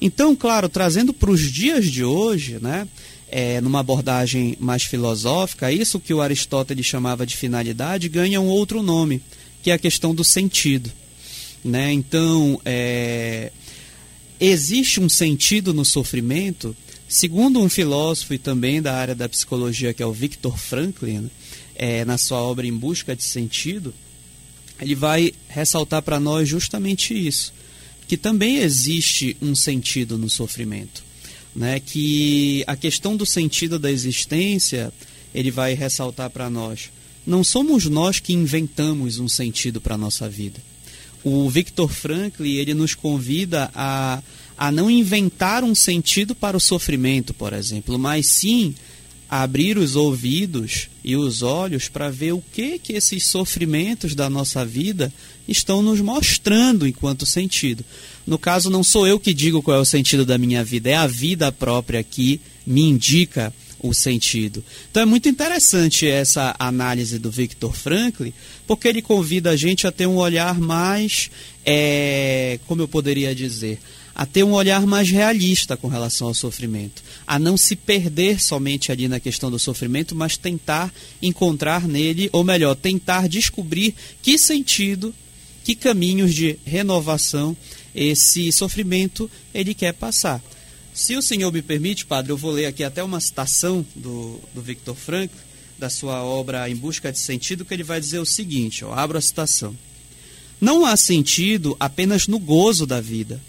Então, 0.00 0.36
claro, 0.36 0.68
trazendo 0.68 1.12
para 1.12 1.30
os 1.30 1.40
dias 1.40 1.90
de 1.90 2.04
hoje, 2.04 2.58
né, 2.60 2.86
é, 3.28 3.60
numa 3.60 3.80
abordagem 3.80 4.56
mais 4.60 4.84
filosófica, 4.84 5.72
isso 5.72 5.98
que 5.98 6.14
o 6.14 6.20
Aristóteles 6.20 6.86
chamava 6.86 7.26
de 7.26 7.36
finalidade 7.36 8.08
ganha 8.08 8.40
um 8.40 8.46
outro 8.46 8.82
nome, 8.82 9.20
que 9.62 9.70
é 9.70 9.74
a 9.74 9.78
questão 9.78 10.14
do 10.14 10.24
sentido. 10.24 10.90
Né? 11.64 11.92
Então, 11.92 12.60
é, 12.64 13.52
existe 14.40 15.00
um 15.00 15.08
sentido 15.08 15.74
no 15.74 15.84
sofrimento, 15.84 16.74
segundo 17.08 17.60
um 17.60 17.68
filósofo 17.68 18.34
e 18.34 18.38
também 18.38 18.80
da 18.80 18.94
área 18.94 19.14
da 19.14 19.28
psicologia, 19.28 19.92
que 19.92 20.02
é 20.02 20.06
o 20.06 20.12
Viktor 20.12 20.56
Franklin, 20.56 21.30
é, 21.74 22.04
na 22.04 22.18
sua 22.18 22.40
obra 22.40 22.66
Em 22.66 22.76
Busca 22.76 23.14
de 23.14 23.22
Sentido, 23.22 23.92
ele 24.80 24.94
vai 24.94 25.32
ressaltar 25.48 26.02
para 26.02 26.18
nós 26.18 26.48
justamente 26.48 27.14
isso, 27.14 27.52
que 28.08 28.16
também 28.16 28.58
existe 28.58 29.36
um 29.40 29.54
sentido 29.54 30.16
no 30.16 30.30
sofrimento 30.30 31.10
né, 31.54 31.80
que 31.80 32.64
a 32.66 32.76
questão 32.76 33.16
do 33.16 33.26
sentido 33.26 33.78
da 33.78 33.90
existência, 33.90 34.92
ele 35.34 35.50
vai 35.50 35.74
ressaltar 35.74 36.30
para 36.30 36.48
nós. 36.48 36.90
Não 37.26 37.44
somos 37.44 37.86
nós 37.86 38.18
que 38.18 38.32
inventamos 38.32 39.18
um 39.18 39.28
sentido 39.28 39.80
para 39.80 39.94
a 39.94 39.98
nossa 39.98 40.28
vida. 40.28 40.60
O 41.22 41.48
Victor 41.50 41.90
Franklin, 41.90 42.54
ele 42.54 42.74
nos 42.74 42.94
convida 42.94 43.70
a, 43.74 44.22
a 44.56 44.72
não 44.72 44.90
inventar 44.90 45.62
um 45.62 45.74
sentido 45.74 46.34
para 46.34 46.56
o 46.56 46.60
sofrimento, 46.60 47.34
por 47.34 47.52
exemplo, 47.52 47.98
mas 47.98 48.26
sim 48.26 48.74
abrir 49.30 49.78
os 49.78 49.94
ouvidos 49.94 50.88
e 51.04 51.14
os 51.14 51.40
olhos 51.40 51.88
para 51.88 52.10
ver 52.10 52.32
o 52.32 52.42
que 52.52 52.80
que 52.80 52.94
esses 52.94 53.24
sofrimentos 53.26 54.14
da 54.14 54.28
nossa 54.28 54.64
vida 54.64 55.12
estão 55.46 55.82
nos 55.82 56.00
mostrando 56.00 56.86
enquanto 56.86 57.24
sentido. 57.24 57.84
No 58.26 58.36
caso, 58.36 58.68
não 58.70 58.82
sou 58.82 59.06
eu 59.06 59.20
que 59.20 59.32
digo 59.32 59.62
qual 59.62 59.76
é 59.76 59.80
o 59.80 59.84
sentido 59.84 60.26
da 60.26 60.36
minha 60.36 60.64
vida, 60.64 60.90
é 60.90 60.96
a 60.96 61.06
vida 61.06 61.52
própria 61.52 62.02
que 62.02 62.40
me 62.66 62.82
indica 62.82 63.52
o 63.82 63.94
sentido. 63.94 64.64
Então 64.90 65.02
é 65.02 65.06
muito 65.06 65.28
interessante 65.28 66.06
essa 66.06 66.54
análise 66.58 67.18
do 67.18 67.30
Victor 67.30 67.74
Franklin, 67.74 68.32
porque 68.66 68.88
ele 68.88 69.02
convida 69.02 69.50
a 69.50 69.56
gente 69.56 69.86
a 69.86 69.92
ter 69.92 70.06
um 70.06 70.16
olhar 70.16 70.58
mais, 70.58 71.30
é, 71.64 72.58
como 72.66 72.82
eu 72.82 72.88
poderia 72.88 73.34
dizer, 73.34 73.78
a 74.14 74.26
ter 74.26 74.44
um 74.44 74.52
olhar 74.52 74.86
mais 74.86 75.08
realista 75.08 75.76
com 75.76 75.88
relação 75.88 76.28
ao 76.28 76.34
sofrimento, 76.34 77.02
a 77.26 77.38
não 77.38 77.56
se 77.56 77.74
perder 77.74 78.40
somente 78.40 78.92
ali 78.92 79.08
na 79.08 79.18
questão 79.18 79.50
do 79.50 79.58
sofrimento, 79.58 80.14
mas 80.14 80.36
tentar 80.36 80.92
encontrar 81.22 81.88
nele, 81.88 82.28
ou 82.32 82.44
melhor, 82.44 82.74
tentar 82.74 83.28
descobrir 83.28 83.94
que 84.20 84.38
sentido, 84.38 85.14
que 85.64 85.74
caminhos 85.74 86.34
de 86.34 86.58
renovação 86.64 87.56
esse 87.94 88.52
sofrimento 88.52 89.30
ele 89.54 89.74
quer 89.74 89.92
passar. 89.94 90.42
Se 91.00 91.16
o 91.16 91.22
senhor 91.22 91.50
me 91.50 91.62
permite, 91.62 92.04
padre, 92.04 92.30
eu 92.30 92.36
vou 92.36 92.50
ler 92.50 92.66
aqui 92.66 92.84
até 92.84 93.02
uma 93.02 93.22
citação 93.22 93.86
do, 93.96 94.38
do 94.54 94.60
Victor 94.60 94.94
Frankl, 94.94 95.34
da 95.78 95.88
sua 95.88 96.22
obra 96.22 96.68
Em 96.68 96.76
Busca 96.76 97.10
de 97.10 97.18
Sentido, 97.18 97.64
que 97.64 97.72
ele 97.72 97.82
vai 97.82 97.98
dizer 97.98 98.18
o 98.18 98.26
seguinte: 98.26 98.84
ó, 98.84 98.92
abro 98.92 99.16
a 99.16 99.20
citação. 99.22 99.74
Não 100.60 100.84
há 100.84 100.94
sentido 100.98 101.74
apenas 101.80 102.26
no 102.28 102.38
gozo 102.38 102.84
da 102.84 103.00
vida, 103.00 103.40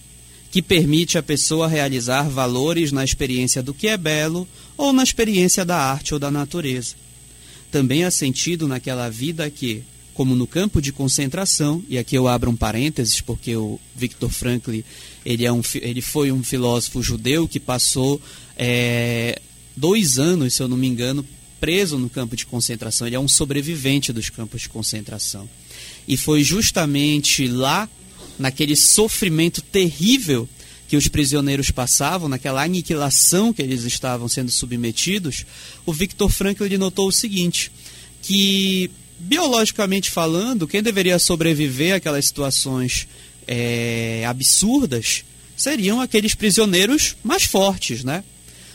que 0.49 0.61
permite 0.61 1.17
a 1.17 1.21
pessoa 1.21 1.67
realizar 1.67 2.29
valores 2.29 2.93
na 2.93 3.03
experiência 3.03 3.61
do 3.61 3.73
que 3.73 3.89
é 3.89 3.97
belo 3.97 4.47
ou 4.77 4.93
na 4.93 5.03
experiência 5.03 5.65
da 5.65 5.75
arte 5.75 6.13
ou 6.13 6.19
da 6.21 6.31
natureza. 6.31 6.95
Também 7.69 8.05
há 8.05 8.11
sentido 8.11 8.65
naquela 8.65 9.09
vida 9.09 9.49
que, 9.49 9.83
como 10.13 10.35
no 10.35 10.45
campo 10.45 10.81
de 10.81 10.91
concentração, 10.91 11.83
e 11.87 11.97
aqui 11.97 12.15
eu 12.15 12.27
abro 12.27 12.51
um 12.51 12.55
parênteses 12.55 13.21
porque 13.21 13.55
o 13.55 13.79
Viktor 13.95 14.29
Frankl 14.29 14.71
ele, 15.25 15.45
é 15.45 15.51
um, 15.51 15.61
ele 15.75 16.01
foi 16.01 16.31
um 16.31 16.43
filósofo 16.43 17.01
judeu 17.01 17.47
que 17.47 17.59
passou 17.59 18.21
é, 18.57 19.39
dois 19.75 20.19
anos, 20.19 20.53
se 20.53 20.61
eu 20.61 20.67
não 20.67 20.77
me 20.77 20.87
engano, 20.87 21.25
preso 21.59 21.97
no 21.97 22.09
campo 22.09 22.35
de 22.35 22.45
concentração. 22.45 23.07
Ele 23.07 23.15
é 23.15 23.19
um 23.19 23.27
sobrevivente 23.27 24.11
dos 24.11 24.29
campos 24.29 24.61
de 24.61 24.69
concentração. 24.69 25.49
E 26.07 26.17
foi 26.17 26.43
justamente 26.43 27.47
lá 27.47 27.87
naquele 28.37 28.75
sofrimento 28.75 29.61
terrível 29.61 30.49
que 30.87 30.97
os 30.97 31.07
prisioneiros 31.07 31.71
passavam, 31.71 32.27
naquela 32.27 32.63
aniquilação 32.63 33.53
que 33.53 33.61
eles 33.61 33.83
estavam 33.85 34.27
sendo 34.27 34.51
submetidos, 34.51 35.45
o 35.85 35.93
Victor 35.93 36.29
Frankl 36.29 36.65
ele 36.65 36.77
notou 36.77 37.07
o 37.07 37.11
seguinte, 37.13 37.71
que 38.21 38.91
biologicamente 39.21 40.09
falando, 40.09 40.67
quem 40.67 40.81
deveria 40.81 41.19
sobreviver 41.19 41.95
àquelas 41.95 42.25
situações 42.25 43.07
é, 43.47 44.25
absurdas 44.27 45.23
seriam 45.55 46.01
aqueles 46.01 46.33
prisioneiros 46.33 47.15
mais 47.23 47.43
fortes, 47.43 48.03
né? 48.03 48.23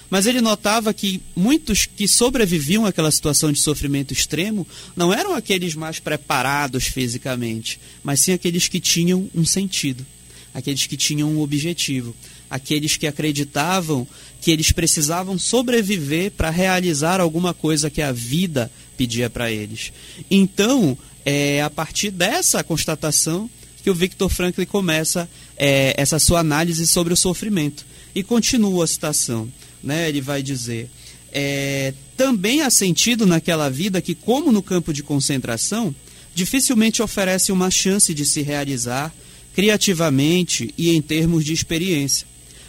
Mas 0.09 0.27
ele 0.27 0.41
notava 0.41 0.95
que 0.95 1.21
muitos 1.35 1.85
que 1.85 2.07
sobreviviam 2.07 2.87
àquela 2.87 3.11
situação 3.11 3.51
de 3.51 3.59
sofrimento 3.59 4.13
extremo 4.13 4.65
não 4.95 5.13
eram 5.13 5.35
aqueles 5.35 5.75
mais 5.75 5.99
preparados 5.99 6.85
fisicamente, 6.85 7.81
mas 8.05 8.21
sim 8.21 8.33
aqueles 8.33 8.69
que 8.69 8.79
tinham 8.79 9.29
um 9.35 9.45
sentido, 9.45 10.07
aqueles 10.55 10.87
que 10.87 10.97
tinham 10.97 11.29
um 11.29 11.41
objetivo, 11.41 12.15
aqueles 12.49 12.97
que 12.97 13.09
acreditavam 13.09 14.07
que 14.41 14.53
eles 14.53 14.71
precisavam 14.71 15.37
sobreviver 15.37 16.31
para 16.31 16.51
realizar 16.51 17.21
alguma 17.21 17.53
coisa 17.53 17.91
que 17.91 18.01
a 18.01 18.13
vida 18.13 18.71
pedia 18.97 19.29
para 19.29 19.51
eles. 19.51 19.93
Então, 20.31 20.97
é 21.25 21.63
a 21.63 21.71
partir 21.71 22.11
dessa 22.11 22.65
constatação 22.65 23.51
que 23.83 23.91
o 23.91 23.95
Victor 23.95 24.29
Frankl 24.29 24.65
começa 24.65 25.29
é, 25.57 25.95
essa 25.97 26.19
sua 26.19 26.41
análise 26.41 26.87
sobre 26.87 27.13
o 27.13 27.17
sofrimento. 27.17 27.87
E 28.15 28.23
continua 28.23 28.85
a 28.85 28.87
citação 28.87 29.49
né, 29.87 30.09
ele 30.09 30.21
vai 30.21 30.43
dizer, 30.43 30.91
é, 31.33 31.95
também 32.17 32.63
há 32.63 32.71
sentido 32.71 33.25
naquela 33.25 33.71
vida 33.71 34.03
que, 34.03 34.15
como 34.15 34.51
no 34.51 34.63
campo 34.63 34.93
de 34.93 35.03
concentração, 35.03 35.95
dificilmente 36.35 37.03
oferece 37.03 37.53
uma 37.53 37.71
chance 37.71 38.13
de 38.13 38.27
se 38.27 38.43
realizar 38.43 39.15
criativamente 39.55 40.75
e 40.77 40.91
em 40.95 41.01
termos 41.01 41.45
de 41.45 41.53
experiência, 41.53 42.27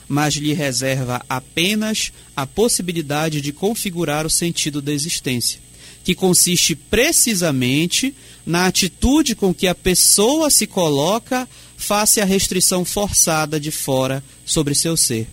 mas 0.07 0.35
lhe 0.35 0.53
reserva 0.53 1.25
apenas 1.27 2.13
a 2.35 2.45
possibilidade 2.45 3.41
de 3.41 3.51
configurar 3.51 4.25
o 4.25 4.29
sentido 4.29 4.81
da 4.81 4.93
existência, 4.93 5.59
que 6.07 6.15
consiste 6.15 6.73
precisamente 6.73 8.15
na 8.45 8.65
atitude 8.65 9.35
com 9.35 9.53
que 9.53 9.67
a 9.67 9.75
pessoa 9.75 10.49
se 10.49 10.65
coloca 10.65 11.45
face 11.75 12.21
à 12.21 12.23
restrição 12.23 12.85
forçada 12.85 13.59
de 13.59 13.71
fora 13.71 14.23
sobre 14.45 14.73
seu 14.73 14.95
ser 14.95 15.27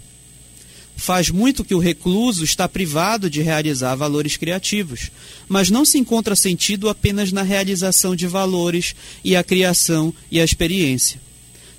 faz 0.97 1.29
muito 1.29 1.65
que 1.65 1.75
o 1.75 1.79
recluso 1.79 2.45
está 2.45 2.69
privado 2.69 3.29
de 3.29 3.43
realizar 3.43 3.95
valores 3.95 4.37
criativos, 4.37 5.11
mas 5.49 5.69
não 5.69 5.85
se 5.85 5.99
encontra 5.99 6.37
sentido 6.37 6.89
apenas 6.89 7.33
na 7.33 7.43
realização 7.43 8.15
de 8.15 8.29
valores 8.29 8.95
e 9.25 9.35
a 9.35 9.43
criação 9.43 10.15
e 10.31 10.41
a 10.41 10.45
experiência. 10.45 11.21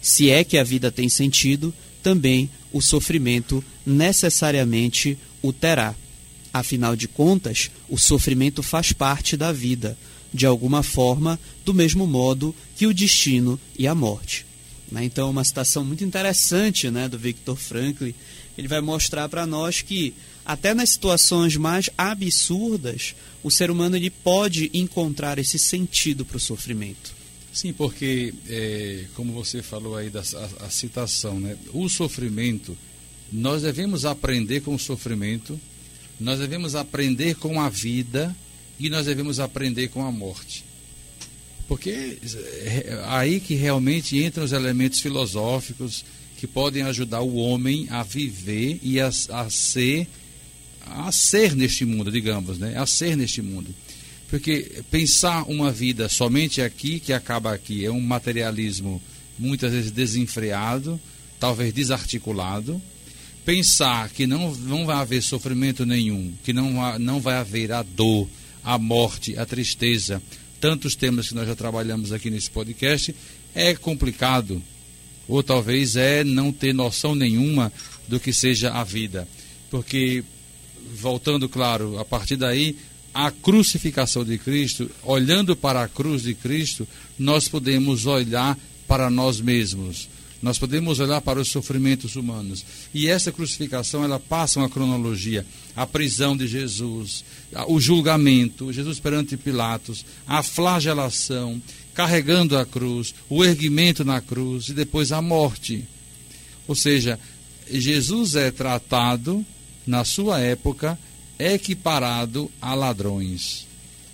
Se 0.01 0.29
é 0.29 0.43
que 0.43 0.57
a 0.57 0.63
vida 0.63 0.91
tem 0.91 1.07
sentido, 1.07 1.73
também 2.03 2.49
o 2.73 2.81
sofrimento 2.81 3.63
necessariamente 3.85 5.17
o 5.41 5.53
terá. 5.53 5.95
Afinal 6.55 6.95
de 6.95 7.05
contas, 7.05 7.69
o 7.89 7.97
sofrimento 7.97 8.63
faz 8.63 8.93
parte 8.93 9.35
da 9.35 9.51
vida, 9.51 9.97
de 10.33 10.45
alguma 10.45 10.81
forma, 10.81 11.37
do 11.65 11.73
mesmo 11.73 12.07
modo 12.07 12.55
que 12.77 12.87
o 12.87 12.93
destino 12.93 13.59
e 13.77 13.85
a 13.85 13.93
morte. 13.93 14.45
Né? 14.89 15.03
Então, 15.03 15.29
uma 15.29 15.43
citação 15.43 15.83
muito 15.83 16.05
interessante 16.05 16.89
né, 16.89 17.09
do 17.09 17.19
Victor 17.19 17.57
Frankl, 17.57 18.05
ele 18.57 18.69
vai 18.69 18.79
mostrar 18.79 19.27
para 19.27 19.45
nós 19.45 19.81
que 19.81 20.13
até 20.45 20.73
nas 20.73 20.91
situações 20.91 21.57
mais 21.57 21.89
absurdas, 21.97 23.15
o 23.43 23.51
ser 23.51 23.69
humano 23.69 23.97
ele 23.97 24.09
pode 24.09 24.71
encontrar 24.73 25.37
esse 25.37 25.59
sentido 25.59 26.23
para 26.23 26.37
o 26.37 26.39
sofrimento. 26.39 27.13
Sim, 27.51 27.73
porque, 27.73 28.33
é, 28.47 29.07
como 29.13 29.33
você 29.33 29.61
falou 29.61 29.97
aí 29.97 30.09
da 30.09 30.21
a, 30.21 30.67
a 30.67 30.69
citação, 30.69 31.37
né? 31.37 31.57
o 31.73 31.89
sofrimento, 31.89 32.77
nós 33.29 33.63
devemos 33.63 34.05
aprender 34.05 34.61
com 34.61 34.73
o 34.73 34.79
sofrimento, 34.79 35.59
nós 36.19 36.39
devemos 36.39 36.75
aprender 36.75 37.35
com 37.35 37.59
a 37.59 37.69
vida 37.69 38.35
e 38.79 38.89
nós 38.89 39.05
devemos 39.05 39.39
aprender 39.39 39.89
com 39.89 40.05
a 40.05 40.11
morte. 40.11 40.63
Porque 41.67 42.19
é 42.21 43.03
aí 43.07 43.39
que 43.39 43.55
realmente 43.55 44.23
entram 44.23 44.43
os 44.43 44.51
elementos 44.51 44.99
filosóficos, 44.99 46.05
que 46.37 46.45
podem 46.45 46.83
ajudar 46.83 47.21
o 47.21 47.35
homem 47.35 47.87
a 47.89 48.03
viver 48.03 48.79
e 48.83 48.99
a, 48.99 49.07
a 49.29 49.49
ser 49.49 50.07
a 50.85 51.11
ser 51.11 51.55
neste 51.55 51.83
mundo, 51.83 52.11
digamos, 52.11 52.59
né? 52.59 52.77
A 52.77 52.85
ser 52.85 53.17
neste 53.17 53.41
mundo. 53.41 53.73
Porque 54.29 54.83
pensar 54.91 55.43
uma 55.43 55.71
vida 55.71 56.07
somente 56.09 56.61
aqui, 56.61 56.99
que 56.99 57.13
acaba 57.13 57.53
aqui, 57.53 57.85
é 57.85 57.91
um 57.91 58.01
materialismo 58.01 59.01
muitas 59.37 59.71
vezes 59.71 59.91
desenfreado, 59.91 60.99
talvez 61.39 61.73
desarticulado. 61.73 62.81
Pensar 63.45 64.09
que 64.09 64.25
não, 64.25 64.53
não 64.55 64.85
vai 64.85 64.95
haver 64.97 65.21
sofrimento 65.21 65.85
nenhum, 65.85 66.33
que 66.43 66.51
não, 66.51 66.97
não 66.97 67.19
vai 67.21 67.35
haver 67.35 67.71
a 67.71 67.83
dor, 67.83 68.27
a 68.63 68.77
morte, 68.77 69.37
a 69.37 69.45
tristeza, 69.45 70.21
tantos 70.59 70.95
temas 70.95 71.29
que 71.29 71.35
nós 71.35 71.47
já 71.47 71.55
trabalhamos 71.55 72.11
aqui 72.11 72.31
nesse 72.31 72.49
podcast, 72.49 73.15
é 73.53 73.75
complicado 73.75 74.61
ou 75.27 75.43
talvez 75.43 75.95
é 75.95 76.23
não 76.23 76.51
ter 76.51 76.73
noção 76.73 77.15
nenhuma 77.15 77.71
do 78.07 78.19
que 78.19 78.33
seja 78.33 78.71
a 78.71 78.83
vida. 78.83 79.27
Porque, 79.69 80.23
voltando, 80.95 81.49
claro, 81.49 81.99
a 81.99 82.05
partir 82.05 82.35
daí, 82.35 82.75
a 83.13 83.31
crucificação 83.31 84.23
de 84.23 84.37
Cristo, 84.37 84.89
olhando 85.03 85.55
para 85.55 85.83
a 85.83 85.87
cruz 85.87 86.23
de 86.23 86.33
Cristo, 86.33 86.87
nós 87.17 87.47
podemos 87.47 88.05
olhar 88.05 88.57
para 88.87 89.09
nós 89.09 89.39
mesmos. 89.39 90.09
Nós 90.45 90.59
podemos 90.59 90.99
olhar 90.99 91.21
para 91.21 91.39
os 91.39 91.47
sofrimentos 91.47 92.15
humanos. 92.15 92.63
E 92.93 93.07
essa 93.07 93.31
crucificação, 93.31 94.03
ela 94.03 94.19
passa 94.19 94.59
uma 94.59 94.69
cronologia. 94.69 95.43
A 95.75 95.87
prisão 95.87 96.37
de 96.37 96.47
Jesus, 96.47 97.25
o 97.67 97.79
julgamento, 97.79 98.71
Jesus 98.71 98.99
perante 98.99 99.35
Pilatos, 99.37 100.05
a 100.27 100.43
flagelação, 100.43 101.59
carregando 101.95 102.55
a 102.55 102.63
cruz, 102.63 103.15
o 103.27 103.43
erguimento 103.43 104.05
na 104.05 104.21
cruz 104.21 104.69
e 104.69 104.73
depois 104.73 105.11
a 105.11 105.19
morte. 105.19 105.83
Ou 106.67 106.75
seja, 106.75 107.19
Jesus 107.67 108.35
é 108.35 108.51
tratado, 108.51 109.43
na 109.87 110.05
sua 110.05 110.39
época, 110.39 110.95
equiparado 111.39 112.51
a 112.61 112.75
ladrões, 112.75 113.65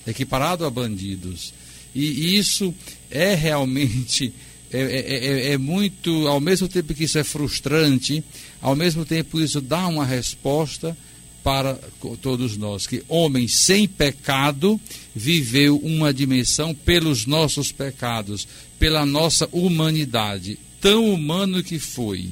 equiparado 0.08 0.64
a 0.64 0.70
bandidos. 0.70 1.54
E 1.94 2.38
isso 2.38 2.74
é 3.10 3.36
realmente 3.36 4.34
é, 4.74 4.80
é, 4.80 5.50
é, 5.50 5.54
é, 5.54 5.58
muito, 5.58 6.28
ao 6.28 6.40
mesmo 6.40 6.68
tempo 6.68 6.94
que 6.94 7.04
isso 7.04 7.18
é 7.18 7.24
frustrante, 7.24 8.24
ao 8.62 8.76
mesmo 8.76 9.04
tempo 9.06 9.40
isso 9.40 9.60
dá 9.60 9.88
uma 9.88 10.06
resposta 10.06 10.98
para 11.44 11.74
todos 12.22 12.56
nós, 12.56 12.86
que 12.86 13.04
homem 13.08 13.48
sem 13.48 13.88
pecado 13.88 14.80
viveu 15.16 15.78
uma 15.78 16.14
dimensão 16.14 16.74
pelos 16.74 17.26
nossos 17.26 17.72
pecados, 17.72 18.48
pela 18.80 19.06
nossa 19.06 19.50
humanidade, 19.52 20.58
tão 20.80 21.12
humano 21.12 21.64
que 21.64 21.80
foi. 21.80 22.30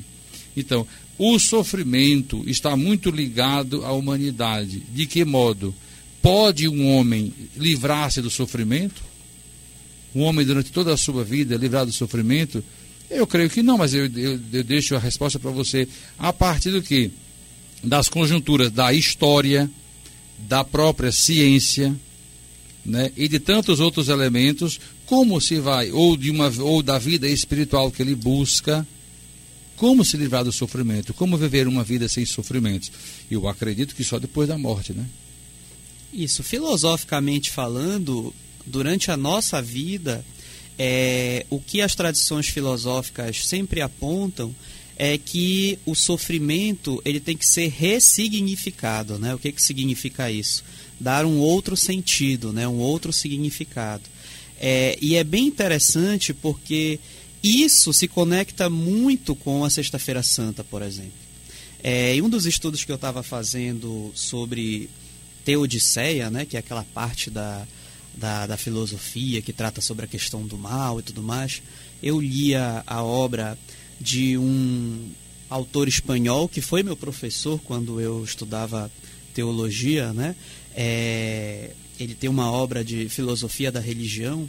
Então, 0.55 0.85
o 1.17 1.37
sofrimento 1.37 2.43
está 2.47 2.77
muito 2.77 3.11
ligado 3.11 3.85
à 3.85 3.91
humanidade. 3.91 4.81
De 4.93 5.05
que 5.05 5.25
modo? 5.25 5.75
Pode 6.21 6.67
um 6.67 6.87
homem 6.95 7.33
livrar-se 7.57 8.21
do 8.21 8.29
sofrimento? 8.29 9.08
Um 10.15 10.21
homem, 10.21 10.45
durante 10.45 10.71
toda 10.71 10.93
a 10.93 10.97
sua 10.97 11.23
vida, 11.23 11.55
livrar 11.55 11.85
do 11.85 11.91
sofrimento? 11.91 12.63
Eu 13.09 13.25
creio 13.25 13.49
que 13.49 13.63
não, 13.63 13.77
mas 13.77 13.93
eu, 13.93 14.05
eu, 14.05 14.39
eu 14.51 14.63
deixo 14.63 14.95
a 14.95 14.99
resposta 14.99 15.39
para 15.39 15.51
você 15.51 15.87
a 16.17 16.31
partir 16.31 16.71
do 16.71 16.81
que? 16.81 17.11
Das 17.83 18.07
conjunturas 18.07 18.71
da 18.71 18.93
história, 18.93 19.69
da 20.37 20.63
própria 20.63 21.11
ciência, 21.11 21.95
né, 22.85 23.11
e 23.15 23.27
de 23.27 23.39
tantos 23.39 23.79
outros 23.79 24.09
elementos, 24.09 24.79
como 25.05 25.39
se 25.41 25.59
vai, 25.59 25.91
ou, 25.91 26.15
de 26.15 26.31
uma, 26.31 26.51
ou 26.59 26.81
da 26.81 26.97
vida 26.97 27.27
espiritual 27.27 27.91
que 27.91 28.01
ele 28.01 28.15
busca, 28.15 28.87
como 29.75 30.03
se 30.03 30.17
livrar 30.17 30.43
do 30.43 30.51
sofrimento? 30.51 31.13
Como 31.13 31.37
viver 31.37 31.67
uma 31.67 31.83
vida 31.83 32.09
sem 32.09 32.25
sofrimentos? 32.25 32.91
Eu 33.31 33.47
acredito 33.47 33.95
que 33.95 34.03
só 34.03 34.19
depois 34.19 34.47
da 34.47 34.57
morte, 34.57 34.91
né? 34.91 35.05
Isso, 36.11 36.43
filosoficamente 36.43 37.49
falando, 37.49 38.33
durante 38.65 39.11
a 39.11 39.17
nossa 39.17 39.61
vida, 39.61 40.23
é, 40.77 41.45
o 41.49 41.59
que 41.59 41.81
as 41.81 41.93
tradições 41.93 42.47
filosóficas 42.47 43.45
sempre 43.45 43.81
apontam 43.81 44.55
é 44.97 45.17
que 45.17 45.79
o 45.85 45.95
sofrimento 45.95 47.01
ele 47.05 47.19
tem 47.19 47.35
que 47.35 47.45
ser 47.45 47.69
ressignificado, 47.69 49.17
né? 49.17 49.33
O 49.33 49.39
que 49.39 49.51
que 49.51 49.61
significa 49.61 50.29
isso? 50.29 50.63
Dar 50.99 51.25
um 51.25 51.37
outro 51.37 51.77
sentido, 51.77 52.51
né? 52.51 52.67
Um 52.67 52.79
outro 52.79 53.13
significado. 53.13 54.03
É, 54.59 54.97
e 55.01 55.15
é 55.15 55.23
bem 55.23 55.47
interessante 55.47 56.33
porque 56.33 56.99
isso 57.41 57.93
se 57.93 58.07
conecta 58.07 58.69
muito 58.69 59.33
com 59.33 59.63
a 59.63 59.69
Sexta-feira 59.69 60.21
Santa, 60.21 60.63
por 60.63 60.81
exemplo. 60.81 61.13
É, 61.81 62.15
em 62.15 62.21
um 62.21 62.29
dos 62.29 62.45
estudos 62.45 62.83
que 62.83 62.91
eu 62.91 62.97
estava 62.97 63.23
fazendo 63.23 64.11
sobre 64.13 64.89
Teodiceia, 65.45 66.29
né, 66.29 66.45
que 66.45 66.57
é 66.57 66.59
aquela 66.59 66.83
parte 66.83 67.29
da, 67.29 67.65
da, 68.15 68.47
da, 68.47 68.57
filosofia 68.57 69.41
que 69.41 69.53
trata 69.53 69.81
sobre 69.81 70.05
a 70.05 70.07
questão 70.07 70.45
do 70.45 70.57
mal 70.57 70.99
e 70.99 71.03
tudo 71.03 71.23
mais, 71.23 71.61
eu 72.01 72.19
lia 72.19 72.83
a 72.85 73.03
obra 73.03 73.57
de 73.99 74.37
um 74.37 75.09
autor 75.49 75.87
espanhol 75.87 76.47
que 76.47 76.61
foi 76.61 76.83
meu 76.83 76.95
professor 76.95 77.59
quando 77.61 77.99
eu 77.99 78.23
estudava 78.23 78.91
teologia, 79.33 80.13
né? 80.13 80.35
É, 80.75 81.71
ele 81.99 82.13
tem 82.15 82.29
uma 82.29 82.51
obra 82.51 82.83
de 82.83 83.09
filosofia 83.09 83.71
da 83.71 83.79
religião 83.79 84.47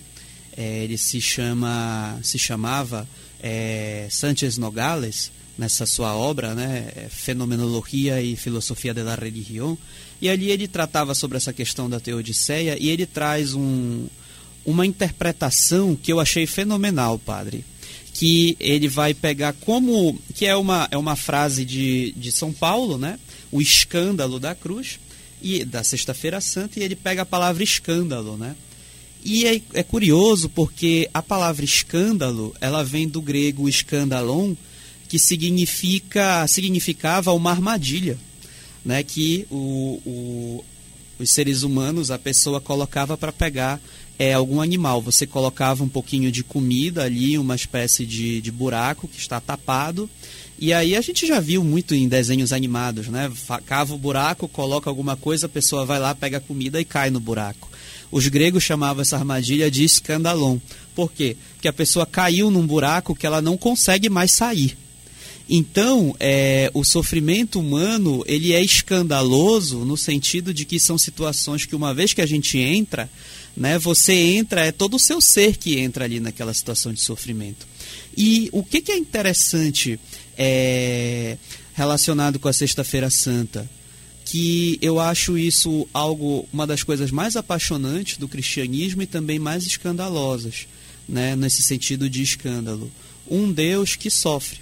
é, 0.57 0.85
ele 0.85 0.99
se 0.99 1.20
chama, 1.20 2.18
se 2.23 2.38
chamava 2.38 3.09
é, 3.42 4.09
Sánchez 4.11 4.59
Nogales 4.59 5.33
nessa 5.61 5.85
sua 5.85 6.16
obra, 6.16 6.55
né, 6.55 6.90
é, 6.96 7.07
Fenomenologia 7.11 8.23
e 8.23 8.35
Filosofia 8.35 8.94
da 8.94 9.14
Religião, 9.14 9.77
e 10.20 10.29
ali 10.29 10.51
ele 10.51 10.66
tratava 10.66 11.14
sobre 11.14 11.37
essa 11.37 11.53
questão 11.53 11.88
da 11.88 12.01
teodiceia 12.01 12.79
e 12.81 12.88
ele 12.88 13.05
traz 13.05 13.53
um, 13.55 14.07
uma 14.64 14.87
interpretação 14.87 15.94
que 15.94 16.11
eu 16.11 16.18
achei 16.18 16.46
fenomenal, 16.46 17.18
padre, 17.18 17.62
que 18.14 18.57
ele 18.59 18.88
vai 18.88 19.12
pegar 19.12 19.53
como 19.53 20.18
que 20.35 20.46
é 20.46 20.57
uma 20.57 20.88
é 20.90 20.96
uma 20.96 21.14
frase 21.14 21.62
de, 21.64 22.12
de 22.12 22.33
São 22.33 22.53
Paulo, 22.55 22.96
né, 22.96 23.20
o 23.53 23.61
escândalo 23.61 24.40
da 24.40 24.55
cruz 24.55 24.99
e 25.42 25.62
da 25.62 25.85
Sexta-feira 25.85 26.40
Santa 26.40 26.81
e 26.81 26.83
ele 26.83 26.96
pega 26.96 27.23
a 27.23 27.27
palavra 27.27 27.62
escândalo, 27.62 28.38
né? 28.38 28.57
E 29.23 29.46
é, 29.46 29.61
é, 29.75 29.83
curioso 29.83 30.49
porque 30.49 31.09
a 31.12 31.23
palavra 31.23 31.64
escândalo, 31.64 32.55
ela 32.61 32.83
vem 32.83 33.07
do 33.07 33.20
grego 33.20 33.68
escandalon, 33.68 34.55
que 35.11 35.18
significa 35.18 36.46
significava 36.46 37.33
uma 37.33 37.51
armadilha, 37.51 38.16
né, 38.85 39.03
que 39.03 39.44
o, 39.51 40.01
o, 40.07 40.64
os 41.18 41.31
seres 41.33 41.64
humanos, 41.64 42.12
a 42.12 42.18
pessoa 42.18 42.61
colocava 42.61 43.18
para 43.18 43.33
pegar 43.33 43.81
é, 44.16 44.35
algum 44.35 44.61
animal. 44.61 45.03
Você 45.03 45.27
colocava 45.27 45.83
um 45.83 45.88
pouquinho 45.88 46.31
de 46.31 46.44
comida 46.44 47.03
ali, 47.03 47.37
uma 47.37 47.57
espécie 47.57 48.07
de, 48.07 48.40
de 48.40 48.53
buraco 48.53 49.09
que 49.09 49.18
está 49.18 49.40
tapado, 49.40 50.09
e 50.57 50.73
aí 50.73 50.94
a 50.94 51.01
gente 51.01 51.27
já 51.27 51.40
viu 51.40 51.64
muito 51.64 51.92
em 51.92 52.07
desenhos 52.07 52.53
animados, 52.53 53.09
né? 53.09 53.33
Cava 53.66 53.92
o 53.92 53.99
buraco, 53.99 54.46
coloca 54.46 54.88
alguma 54.88 55.16
coisa, 55.16 55.46
a 55.46 55.49
pessoa 55.49 55.85
vai 55.85 55.99
lá, 55.99 56.14
pega 56.14 56.37
a 56.37 56.40
comida 56.40 56.81
e 56.81 56.85
cai 56.85 57.11
no 57.11 57.18
buraco. 57.18 57.68
Os 58.12 58.29
gregos 58.29 58.62
chamavam 58.62 59.03
essa 59.03 59.16
armadilha 59.16 59.68
de 59.68 59.83
escandalon. 59.83 60.59
Por 60.94 61.11
quê? 61.11 61.37
Porque 61.55 61.66
a 61.66 61.73
pessoa 61.73 62.07
caiu 62.07 62.49
num 62.49 62.64
buraco 62.64 63.16
que 63.16 63.27
ela 63.27 63.42
não 63.42 63.57
consegue 63.57 64.09
mais 64.09 64.31
sair. 64.31 64.79
Então, 65.53 66.15
é, 66.21 66.71
o 66.73 66.85
sofrimento 66.85 67.59
humano 67.59 68.23
ele 68.25 68.53
é 68.53 68.63
escandaloso 68.63 69.85
no 69.85 69.97
sentido 69.97 70.55
de 70.55 70.65
que 70.65 70.79
são 70.79 70.97
situações 70.97 71.67
que 71.67 71.75
uma 71.75 71.93
vez 71.93 72.13
que 72.13 72.21
a 72.21 72.27
gente 72.27 72.57
entra, 72.57 73.11
né, 73.57 73.77
você 73.77 74.13
entra, 74.13 74.65
é 74.65 74.71
todo 74.71 74.95
o 74.95 74.99
seu 74.99 75.21
ser 75.21 75.57
que 75.57 75.77
entra 75.77 76.05
ali 76.05 76.21
naquela 76.21 76.55
situação 76.55 76.93
de 76.93 77.01
sofrimento. 77.01 77.67
E 78.17 78.49
o 78.53 78.63
que, 78.63 78.81
que 78.81 78.93
é 78.93 78.97
interessante 78.97 79.99
é, 80.39 81.37
relacionado 81.75 82.39
com 82.39 82.47
a 82.47 82.53
Sexta-feira 82.53 83.11
Santa? 83.11 83.69
que 84.23 84.79
eu 84.81 85.01
acho 85.01 85.37
isso 85.37 85.89
algo 85.93 86.49
uma 86.53 86.65
das 86.65 86.85
coisas 86.85 87.11
mais 87.11 87.35
apaixonantes 87.35 88.17
do 88.17 88.29
cristianismo 88.29 89.03
e 89.03 89.07
também 89.07 89.41
mais 89.41 89.67
escandalosas, 89.67 90.69
né, 91.09 91.35
nesse 91.35 91.63
sentido 91.63 92.09
de 92.09 92.23
escândalo. 92.23 92.89
Um 93.29 93.51
Deus 93.51 93.97
que 93.97 94.09
sofre. 94.09 94.61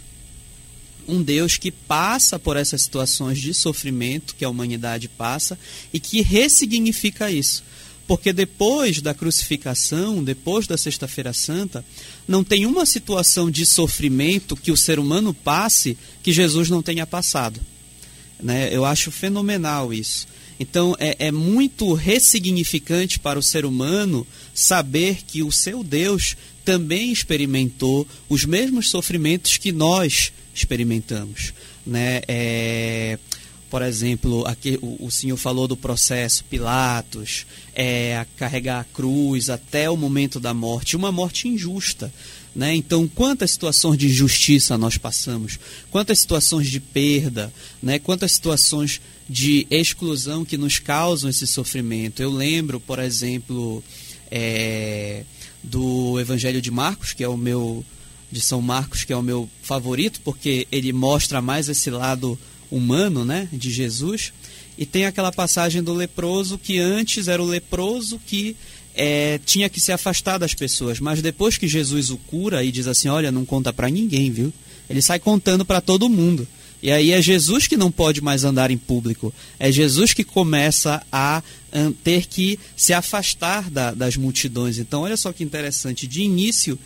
Um 1.08 1.22
Deus 1.22 1.56
que 1.56 1.72
passa 1.72 2.38
por 2.38 2.56
essas 2.56 2.82
situações 2.82 3.40
de 3.40 3.54
sofrimento 3.54 4.34
que 4.36 4.44
a 4.44 4.50
humanidade 4.50 5.08
passa 5.08 5.58
e 5.92 5.98
que 5.98 6.20
ressignifica 6.20 7.30
isso. 7.30 7.64
Porque 8.06 8.32
depois 8.32 9.02
da 9.02 9.12
crucificação, 9.12 10.22
depois 10.22 10.66
da 10.66 10.76
Sexta-feira 10.76 11.32
Santa, 11.32 11.84
não 12.26 12.44
tem 12.44 12.64
uma 12.66 12.86
situação 12.86 13.50
de 13.50 13.66
sofrimento 13.66 14.56
que 14.56 14.70
o 14.72 14.76
ser 14.76 14.98
humano 14.98 15.34
passe 15.34 15.96
que 16.22 16.32
Jesus 16.32 16.70
não 16.70 16.82
tenha 16.82 17.06
passado. 17.06 17.60
Né? 18.40 18.74
Eu 18.74 18.84
acho 18.84 19.10
fenomenal 19.10 19.92
isso. 19.92 20.26
Então 20.60 20.96
é, 20.98 21.16
é 21.26 21.32
muito 21.32 21.92
ressignificante 21.92 23.18
para 23.18 23.38
o 23.38 23.42
ser 23.42 23.64
humano 23.64 24.26
saber 24.54 25.18
que 25.26 25.42
o 25.42 25.52
seu 25.52 25.84
Deus 25.84 26.36
também 26.64 27.12
experimentou 27.12 28.06
os 28.28 28.44
mesmos 28.44 28.90
sofrimentos 28.90 29.56
que 29.56 29.72
nós 29.72 30.32
experimentamos. 30.58 31.52
Né? 31.86 32.20
É, 32.28 33.18
por 33.70 33.82
exemplo, 33.82 34.46
aqui 34.46 34.78
o, 34.80 35.06
o, 35.06 35.10
senhor 35.10 35.36
falou 35.36 35.68
do 35.68 35.76
processo 35.76 36.44
Pilatos, 36.44 37.46
é, 37.74 38.16
a 38.16 38.24
carregar 38.36 38.80
a 38.80 38.84
cruz 38.84 39.50
até 39.50 39.90
o 39.90 39.96
momento 39.96 40.40
da 40.40 40.54
morte, 40.54 40.96
uma 40.96 41.12
morte 41.12 41.48
injusta. 41.48 42.12
Né? 42.54 42.74
Então, 42.74 43.06
quantas 43.06 43.50
situações 43.50 43.98
de 43.98 44.06
injustiça 44.06 44.78
nós 44.78 44.96
passamos, 44.96 45.58
quantas 45.90 46.18
situações 46.18 46.68
de 46.68 46.80
perda, 46.80 47.52
né? 47.82 47.98
quantas 47.98 48.32
situações 48.32 49.00
de 49.28 49.66
exclusão 49.70 50.44
que 50.44 50.56
nos 50.56 50.78
causam 50.78 51.28
esse 51.28 51.46
sofrimento. 51.46 52.22
Eu 52.22 52.30
lembro, 52.30 52.80
por 52.80 52.98
exemplo, 52.98 53.84
é, 54.30 55.24
do 55.62 56.18
Evangelho 56.18 56.62
de 56.62 56.70
Marcos, 56.70 57.12
que 57.12 57.22
é 57.22 57.28
o 57.28 57.36
meu 57.36 57.84
de 58.30 58.40
São 58.40 58.60
Marcos, 58.60 59.04
que 59.04 59.12
é 59.12 59.16
o 59.16 59.22
meu 59.22 59.48
favorito, 59.62 60.20
porque 60.24 60.66
ele 60.70 60.92
mostra 60.92 61.40
mais 61.40 61.68
esse 61.68 61.90
lado 61.90 62.38
humano 62.70 63.24
né, 63.24 63.48
de 63.52 63.70
Jesus. 63.70 64.32
E 64.76 64.86
tem 64.86 65.06
aquela 65.06 65.32
passagem 65.32 65.82
do 65.82 65.92
leproso 65.92 66.58
que 66.58 66.78
antes 66.78 67.28
era 67.28 67.42
o 67.42 67.46
leproso 67.46 68.20
que 68.26 68.56
é, 68.94 69.40
tinha 69.44 69.68
que 69.68 69.80
se 69.80 69.92
afastar 69.92 70.38
das 70.38 70.54
pessoas, 70.54 70.98
mas 71.00 71.22
depois 71.22 71.56
que 71.56 71.68
Jesus 71.68 72.10
o 72.10 72.16
cura 72.16 72.64
e 72.64 72.72
diz 72.72 72.86
assim: 72.86 73.08
Olha, 73.08 73.30
não 73.30 73.44
conta 73.44 73.72
para 73.72 73.88
ninguém, 73.88 74.30
viu? 74.30 74.52
Ele 74.88 75.02
sai 75.02 75.18
contando 75.18 75.64
para 75.64 75.80
todo 75.80 76.08
mundo. 76.08 76.46
E 76.82 76.90
aí 76.92 77.10
é 77.10 77.20
Jesus 77.20 77.66
que 77.66 77.76
não 77.76 77.90
pode 77.90 78.20
mais 78.20 78.44
andar 78.44 78.70
em 78.70 78.78
público. 78.78 79.34
É 79.58 79.70
Jesus 79.70 80.14
que 80.14 80.22
começa 80.22 81.02
a 81.10 81.42
ter 82.04 82.26
que 82.26 82.58
se 82.76 82.92
afastar 82.92 83.68
da, 83.68 83.92
das 83.92 84.16
multidões. 84.16 84.78
Então, 84.78 85.02
olha 85.02 85.16
só 85.16 85.32
que 85.32 85.44
interessante. 85.44 86.06
De 86.06 86.22
início, 86.22 86.78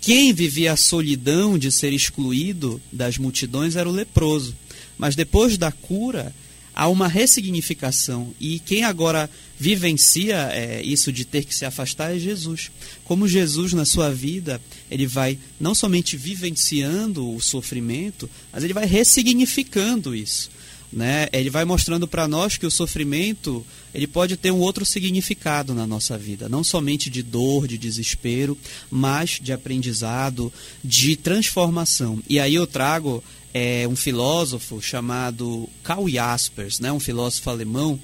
quem 0.00 0.32
vivia 0.32 0.72
a 0.72 0.76
solidão 0.76 1.58
de 1.58 1.70
ser 1.70 1.92
excluído 1.92 2.80
das 2.90 3.18
multidões 3.18 3.76
era 3.76 3.88
o 3.88 3.92
leproso. 3.92 4.56
Mas 4.96 5.14
depois 5.14 5.58
da 5.58 5.70
cura, 5.70 6.34
há 6.74 6.88
uma 6.88 7.06
ressignificação. 7.06 8.34
E 8.40 8.58
quem 8.58 8.84
agora 8.84 9.28
vivencia 9.58 10.48
é, 10.52 10.82
isso 10.82 11.12
de 11.12 11.26
ter 11.26 11.44
que 11.44 11.54
se 11.54 11.66
afastar 11.66 12.16
é 12.16 12.18
Jesus. 12.18 12.70
Como 13.04 13.28
Jesus, 13.28 13.74
na 13.74 13.84
sua 13.84 14.10
vida, 14.10 14.60
ele 14.90 15.06
vai 15.06 15.38
não 15.60 15.74
somente 15.74 16.16
vivenciando 16.16 17.34
o 17.34 17.40
sofrimento, 17.40 18.28
mas 18.50 18.64
ele 18.64 18.72
vai 18.72 18.86
ressignificando 18.86 20.14
isso. 20.14 20.50
Né? 20.92 21.28
Ele 21.32 21.50
vai 21.50 21.64
mostrando 21.64 22.08
para 22.08 22.26
nós 22.26 22.56
que 22.56 22.66
o 22.66 22.70
sofrimento 22.70 23.64
ele 23.94 24.06
pode 24.06 24.36
ter 24.36 24.50
um 24.50 24.58
outro 24.58 24.84
significado 24.84 25.72
na 25.72 25.86
nossa 25.86 26.18
vida, 26.18 26.48
não 26.48 26.64
somente 26.64 27.08
de 27.08 27.22
dor, 27.22 27.68
de 27.68 27.78
desespero, 27.78 28.58
mas 28.90 29.38
de 29.40 29.52
aprendizado, 29.52 30.52
de 30.82 31.14
transformação. 31.14 32.20
E 32.28 32.40
aí 32.40 32.56
eu 32.56 32.66
trago 32.66 33.22
é, 33.54 33.86
um 33.86 33.94
filósofo 33.94 34.82
chamado 34.82 35.68
Karl 35.82 36.08
Jaspers, 36.08 36.80
né? 36.80 36.90
um 36.90 37.00
filósofo 37.00 37.50
alemão 37.50 37.98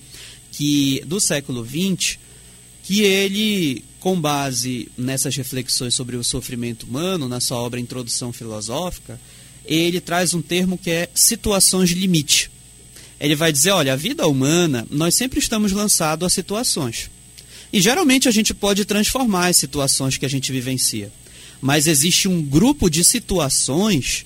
que 0.52 1.02
do 1.06 1.20
século 1.20 1.66
XX, 1.66 2.18
que 2.84 3.02
ele, 3.02 3.84
com 3.98 4.20
base 4.20 4.88
nessas 4.96 5.34
reflexões 5.34 5.92
sobre 5.92 6.16
o 6.16 6.22
sofrimento 6.22 6.84
humano, 6.86 7.28
na 7.28 7.40
sua 7.40 7.58
obra 7.58 7.80
Introdução 7.80 8.32
Filosófica, 8.32 9.20
ele 9.64 10.00
traz 10.00 10.34
um 10.34 10.40
termo 10.40 10.78
que 10.78 10.90
é 10.90 11.08
situações 11.12 11.90
limite 11.90 12.50
ele 13.20 13.34
vai 13.34 13.52
dizer: 13.52 13.70
olha, 13.70 13.92
a 13.92 13.96
vida 13.96 14.26
humana, 14.26 14.86
nós 14.90 15.14
sempre 15.14 15.38
estamos 15.38 15.72
lançados 15.72 16.26
a 16.26 16.30
situações. 16.30 17.10
E 17.72 17.80
geralmente 17.80 18.28
a 18.28 18.30
gente 18.30 18.54
pode 18.54 18.84
transformar 18.84 19.48
as 19.48 19.56
situações 19.56 20.16
que 20.16 20.26
a 20.26 20.30
gente 20.30 20.52
vivencia. 20.52 21.12
Mas 21.60 21.86
existe 21.86 22.28
um 22.28 22.42
grupo 22.42 22.88
de 22.88 23.02
situações 23.02 24.24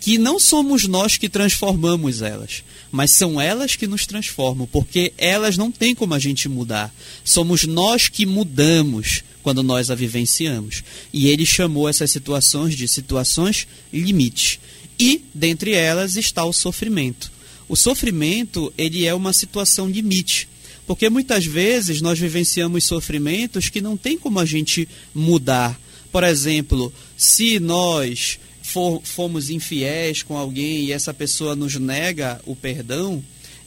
que 0.00 0.16
não 0.16 0.40
somos 0.40 0.88
nós 0.88 1.18
que 1.18 1.28
transformamos 1.28 2.22
elas, 2.22 2.64
mas 2.90 3.10
são 3.10 3.38
elas 3.38 3.76
que 3.76 3.86
nos 3.86 4.06
transformam, 4.06 4.66
porque 4.66 5.12
elas 5.18 5.58
não 5.58 5.70
têm 5.70 5.94
como 5.94 6.14
a 6.14 6.18
gente 6.18 6.48
mudar. 6.48 6.92
Somos 7.22 7.64
nós 7.64 8.08
que 8.08 8.24
mudamos 8.24 9.22
quando 9.42 9.62
nós 9.62 9.90
a 9.90 9.94
vivenciamos. 9.94 10.82
E 11.12 11.28
ele 11.28 11.44
chamou 11.44 11.88
essas 11.88 12.10
situações 12.10 12.74
de 12.74 12.88
situações 12.88 13.68
limite. 13.92 14.58
E 14.98 15.22
dentre 15.34 15.72
elas 15.72 16.16
está 16.16 16.44
o 16.44 16.52
sofrimento. 16.52 17.30
O 17.70 17.76
sofrimento, 17.76 18.74
ele 18.76 19.06
é 19.06 19.14
uma 19.14 19.32
situação 19.32 19.88
limite. 19.88 20.48
Porque 20.88 21.08
muitas 21.08 21.46
vezes 21.46 22.00
nós 22.00 22.18
vivenciamos 22.18 22.82
sofrimentos 22.82 23.68
que 23.68 23.80
não 23.80 23.96
tem 23.96 24.18
como 24.18 24.40
a 24.40 24.44
gente 24.44 24.88
mudar. 25.14 25.80
Por 26.10 26.24
exemplo, 26.24 26.92
se 27.16 27.60
nós 27.60 28.40
for, 28.60 29.00
fomos 29.04 29.50
infiéis 29.50 30.20
com 30.20 30.36
alguém 30.36 30.86
e 30.86 30.92
essa 30.92 31.14
pessoa 31.14 31.54
nos 31.54 31.76
nega 31.76 32.40
o 32.44 32.56
perdão, 32.56 33.22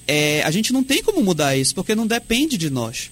é, 0.05 0.43
a 0.43 0.51
gente 0.51 0.73
não 0.73 0.83
tem 0.83 1.01
como 1.01 1.23
mudar 1.23 1.55
isso, 1.55 1.73
porque 1.73 1.95
não 1.95 2.05
depende 2.05 2.57
de 2.57 2.69
nós. 2.69 3.09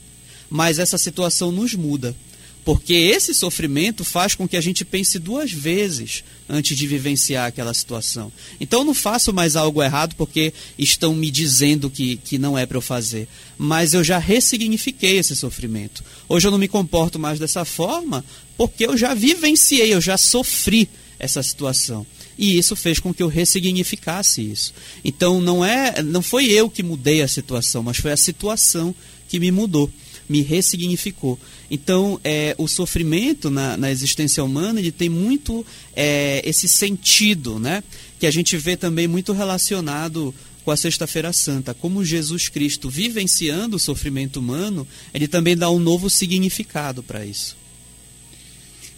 Mas 0.50 0.78
essa 0.78 0.98
situação 0.98 1.54
nos 1.54 1.74
muda. 1.74 2.14
Porque 2.64 2.94
esse 2.94 3.34
sofrimento 3.34 4.04
faz 4.04 4.36
com 4.36 4.48
que 4.48 4.56
a 4.56 4.62
gente 4.62 4.86
pense 4.86 5.18
duas 5.18 5.52
vezes 5.52 6.24
antes 6.48 6.78
de 6.78 6.86
vivenciar 6.86 7.48
aquela 7.48 7.74
situação. 7.74 8.32
Então 8.60 8.84
não 8.84 8.94
faço 8.94 9.34
mais 9.34 9.56
algo 9.56 9.82
errado 9.82 10.16
porque 10.16 10.54
estão 10.78 11.16
me 11.16 11.32
dizendo 11.32 11.90
que, 11.90 12.18
que 12.18 12.38
não 12.38 12.58
é 12.58 12.66
para 12.66 12.78
eu 12.78 12.82
fazer. 12.82 13.28
Mas 13.58 13.94
eu 13.94 14.04
já 14.04 14.20
ressignifiquei 14.20 15.18
esse 15.18 15.36
sofrimento. 15.36 16.04
Hoje 16.30 16.48
eu 16.48 16.52
não 16.52 16.60
me 16.60 16.68
comporto 16.68 17.18
mais 17.18 17.40
dessa 17.40 17.66
forma 17.66 18.24
porque 18.56 18.86
eu 18.86 18.96
já 18.96 19.16
vivenciei, 19.16 19.94
eu 19.94 20.02
já 20.02 20.18
sofri 20.18 20.88
essa 21.18 21.42
situação. 21.42 22.06
E 22.38 22.58
isso 22.58 22.76
fez 22.76 23.00
com 23.00 23.14
que 23.14 23.24
eu 23.24 23.28
ressignificasse 23.28 24.42
isso. 24.42 24.74
Então 25.04 25.42
não 25.42 25.66
é, 25.66 26.04
não 26.04 26.22
foi 26.22 26.46
eu 26.46 26.70
que 26.70 26.84
mudei 26.84 27.24
a 27.24 27.28
situação, 27.28 27.82
mas 27.82 27.98
foi 27.98 28.12
a 28.12 28.18
situação 28.18 28.94
que 29.28 29.40
me 29.40 29.52
mudou 29.52 29.90
me 30.32 30.42
ressignificou. 30.42 31.38
Então, 31.70 32.18
é, 32.24 32.56
o 32.58 32.66
sofrimento 32.66 33.50
na, 33.50 33.76
na, 33.76 33.92
existência 33.92 34.42
humana 34.42 34.80
ele 34.80 34.92
tem 34.92 35.10
muito 35.10 35.66
é, 35.94 36.42
esse 36.46 36.70
sentido, 36.70 37.60
né? 37.60 37.84
Que 38.18 38.26
a 38.26 38.32
gente 38.32 38.56
vê 38.56 38.78
também 38.78 39.10
muito 39.10 39.34
relacionado 39.34 40.34
com 40.64 40.72
a 40.72 40.78
Sexta-feira 40.78 41.34
Santa. 41.34 41.74
Como 41.74 42.06
Jesus 42.06 42.48
Cristo 42.48 42.90
vivenciando 42.90 43.76
o 43.76 43.80
sofrimento 43.80 44.40
humano, 44.40 44.88
ele 45.14 45.28
também 45.28 45.58
dá 45.58 45.70
um 45.70 45.80
novo 45.80 46.10
significado 46.10 47.04
para 47.04 47.26
isso. 47.26 47.58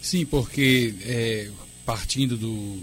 Sim, 0.00 0.24
porque 0.24 0.94
é, 1.02 1.50
partindo 1.84 2.36
do, 2.36 2.78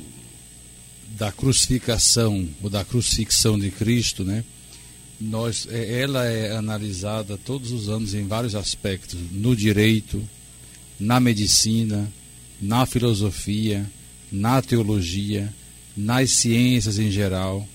da 1.17 1.31
crucificação 1.31 2.49
ou 2.61 2.69
da 2.69 2.83
crucifixão 2.83 3.57
de 3.57 3.71
Cristo, 3.71 4.25
né? 4.25 4.43
Nós, 5.21 5.67
é, 5.69 6.01
ela 6.01 6.25
é 6.25 6.55
analisada 6.55 7.37
todos 7.37 7.71
os 7.71 7.89
anos 7.89 8.13
em 8.13 8.27
vários 8.27 8.55
aspectos, 8.55 9.19
no 9.31 9.55
direito, 9.55 10.21
na 10.99 11.19
medicina, 11.19 12.11
na 12.61 12.85
filosofia, 12.85 13.89
na 14.31 14.61
teologia, 14.61 15.53
nas 15.95 16.31
ciências 16.31 16.97
em 16.97 17.11
geral, 17.11 17.67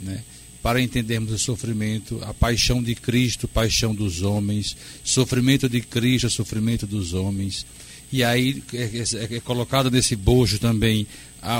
né? 0.00 0.22
para 0.62 0.80
entendermos 0.80 1.30
o 1.30 1.38
sofrimento, 1.38 2.18
a 2.22 2.32
paixão 2.32 2.82
de 2.82 2.94
Cristo, 2.94 3.46
paixão 3.46 3.94
dos 3.94 4.22
homens, 4.22 4.74
sofrimento 5.02 5.68
de 5.68 5.82
Cristo, 5.82 6.30
sofrimento 6.30 6.86
dos 6.86 7.12
homens. 7.12 7.66
E 8.10 8.24
aí 8.24 8.62
é, 8.72 8.82
é, 8.82 9.36
é 9.36 9.40
colocado 9.40 9.90
nesse 9.90 10.16
bojo 10.16 10.58
também 10.58 11.06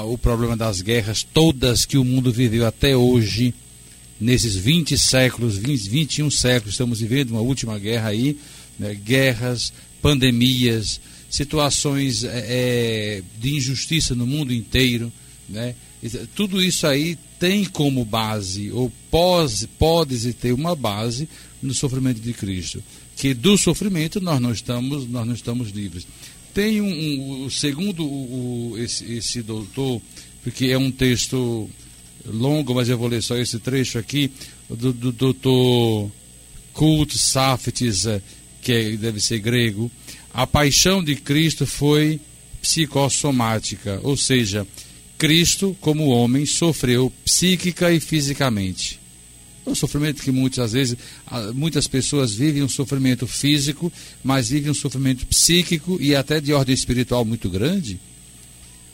o 0.06 0.16
problema 0.16 0.56
das 0.56 0.80
guerras, 0.80 1.22
todas 1.22 1.84
que 1.84 1.98
o 1.98 2.04
mundo 2.04 2.32
viveu 2.32 2.66
até 2.66 2.96
hoje, 2.96 3.52
nesses 4.24 4.56
20 4.56 4.96
séculos, 4.96 5.58
20, 5.58 5.90
21 5.90 6.30
séculos, 6.30 6.74
estamos 6.74 7.00
vivendo 7.00 7.32
uma 7.32 7.42
última 7.42 7.78
guerra 7.78 8.08
aí, 8.08 8.38
né, 8.78 8.94
guerras, 8.94 9.70
pandemias, 10.00 10.98
situações 11.28 12.24
é, 12.24 12.46
é 12.46 13.22
de 13.38 13.54
injustiça 13.54 14.14
no 14.14 14.26
mundo 14.26 14.52
inteiro, 14.52 15.12
né? 15.46 15.74
Tudo 16.34 16.62
isso 16.62 16.86
aí 16.86 17.18
tem 17.38 17.64
como 17.64 18.04
base, 18.04 18.70
ou 18.70 18.90
pode, 19.10 19.66
pode 19.78 20.32
ter 20.32 20.52
uma 20.52 20.74
base 20.74 21.28
no 21.62 21.74
sofrimento 21.74 22.20
de 22.20 22.32
Cristo. 22.32 22.82
Que 23.16 23.34
do 23.34 23.56
sofrimento 23.58 24.20
nós 24.20 24.40
não 24.40 24.52
estamos, 24.52 25.06
nós 25.06 25.26
não 25.26 25.34
estamos 25.34 25.70
livres. 25.70 26.06
Tem 26.52 26.80
um, 26.80 27.44
um 27.44 27.50
segundo 27.50 28.04
o, 28.04 28.74
esse, 28.78 29.04
esse 29.12 29.42
doutor, 29.42 30.00
porque 30.42 30.66
é 30.66 30.78
um 30.78 30.90
texto 30.90 31.68
longo, 32.26 32.74
mas 32.74 32.88
eu 32.88 32.98
vou 32.98 33.08
ler 33.08 33.22
só 33.22 33.36
esse 33.36 33.58
trecho 33.58 33.98
aqui, 33.98 34.30
do, 34.68 34.92
do 34.92 35.12
doutor 35.12 36.10
Kult 36.72 37.16
Safetis, 37.16 38.06
eh, 38.06 38.20
que 38.62 38.72
é, 38.72 38.96
deve 38.96 39.20
ser 39.20 39.38
grego. 39.38 39.90
A 40.32 40.46
paixão 40.46 41.02
de 41.02 41.16
Cristo 41.16 41.66
foi 41.66 42.20
psicossomática, 42.60 44.00
ou 44.02 44.16
seja, 44.16 44.66
Cristo, 45.18 45.76
como 45.80 46.08
homem, 46.08 46.46
sofreu 46.46 47.12
psíquica 47.24 47.92
e 47.92 48.00
fisicamente. 48.00 48.98
É 49.66 49.70
um 49.70 49.74
sofrimento 49.74 50.22
que 50.22 50.30
muitas 50.30 50.72
vezes, 50.72 50.96
muitas 51.54 51.86
pessoas 51.86 52.34
vivem 52.34 52.62
um 52.62 52.68
sofrimento 52.68 53.26
físico, 53.26 53.92
mas 54.22 54.48
vivem 54.48 54.70
um 54.70 54.74
sofrimento 54.74 55.26
psíquico 55.26 55.96
e 56.00 56.14
até 56.14 56.40
de 56.40 56.52
ordem 56.52 56.74
espiritual 56.74 57.24
muito 57.24 57.48
grande. 57.48 57.98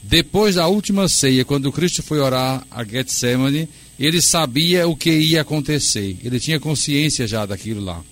Depois 0.02 0.54
da 0.54 0.66
última 0.66 1.08
ceia, 1.08 1.44
quando 1.44 1.72
Cristo 1.72 2.02
foi 2.02 2.20
orar 2.20 2.66
a 2.70 2.84
Getsemane, 2.84 3.68
ele 3.98 4.20
sabia 4.22 4.88
o 4.88 4.96
que 4.96 5.10
ia 5.10 5.42
acontecer. 5.42 6.16
Ele 6.24 6.40
tinha 6.40 6.58
consciência 6.58 7.26
já 7.26 7.44
daquilo 7.44 7.82
lá. 7.82 8.02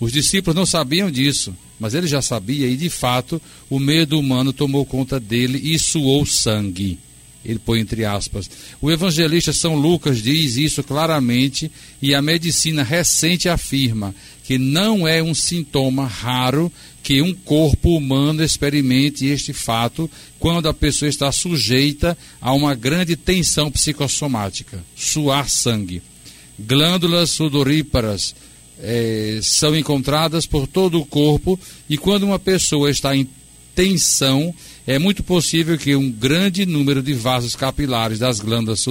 Os 0.00 0.10
discípulos 0.10 0.56
não 0.56 0.66
sabiam 0.66 1.10
disso, 1.10 1.54
mas 1.78 1.94
ele 1.94 2.06
já 2.06 2.22
sabia 2.22 2.66
e 2.66 2.76
de 2.76 2.88
fato 2.88 3.40
o 3.68 3.78
medo 3.78 4.18
humano 4.18 4.52
tomou 4.52 4.84
conta 4.86 5.20
dele 5.20 5.60
e 5.62 5.78
suou 5.78 6.24
sangue. 6.24 6.98
ele 7.44 7.58
põe 7.58 7.80
entre 7.80 8.04
aspas. 8.04 8.50
O 8.80 8.90
evangelista 8.90 9.52
São 9.52 9.74
Lucas 9.74 10.22
diz 10.22 10.56
isso 10.56 10.82
claramente 10.82 11.70
e 12.00 12.14
a 12.14 12.22
medicina 12.22 12.82
recente 12.82 13.48
afirma 13.48 14.14
que 14.44 14.58
não 14.58 15.08
é 15.08 15.22
um 15.22 15.34
sintoma 15.34 16.06
raro 16.06 16.70
que 17.02 17.20
um 17.20 17.34
corpo 17.34 17.96
humano 17.96 18.44
experimente 18.44 19.26
este 19.26 19.52
fato 19.52 20.08
quando 20.38 20.68
a 20.68 20.74
pessoa 20.74 21.08
está 21.08 21.32
sujeita 21.32 22.16
a 22.40 22.52
uma 22.52 22.74
grande 22.74 23.16
tensão 23.16 23.70
psicossomática, 23.70 24.82
suar 24.94 25.48
sangue. 25.48 26.02
Glândulas 26.58 27.30
sudoríparas 27.30 28.34
eh, 28.78 29.40
são 29.42 29.76
encontradas 29.76 30.46
por 30.46 30.66
todo 30.66 31.00
o 31.00 31.06
corpo 31.06 31.58
e 31.88 31.96
quando 31.96 32.24
uma 32.24 32.38
pessoa 32.38 32.90
está 32.90 33.16
em 33.16 33.28
tensão, 33.74 34.54
é 34.86 34.98
muito 34.98 35.22
possível 35.22 35.76
que 35.78 35.96
um 35.96 36.10
grande 36.10 36.64
número 36.64 37.02
de 37.02 37.14
vasos 37.14 37.56
capilares 37.56 38.18
das 38.18 38.40
glândulas 38.40 38.84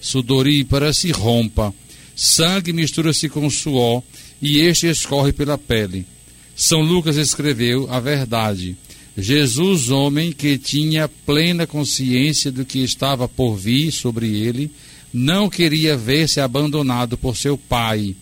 sudoríparas 0.00 0.98
se 0.98 1.10
rompa. 1.10 1.72
Sangue 2.16 2.72
mistura-se 2.72 3.28
com 3.28 3.48
suor 3.48 4.02
e 4.40 4.58
este 4.58 4.86
escorre 4.86 5.32
pela 5.32 5.58
pele. 5.58 6.06
São 6.54 6.80
Lucas 6.82 7.16
escreveu 7.16 7.90
a 7.90 8.00
verdade. 8.00 8.76
Jesus, 9.16 9.90
homem 9.90 10.32
que 10.32 10.56
tinha 10.56 11.08
plena 11.08 11.66
consciência 11.66 12.50
do 12.50 12.64
que 12.64 12.78
estava 12.78 13.28
por 13.28 13.56
vir 13.56 13.90
sobre 13.90 14.26
ele, 14.28 14.70
não 15.12 15.48
queria 15.50 15.96
ver-se 15.96 16.40
abandonado 16.40 17.18
por 17.18 17.36
seu 17.36 17.58
pai, 17.58 18.14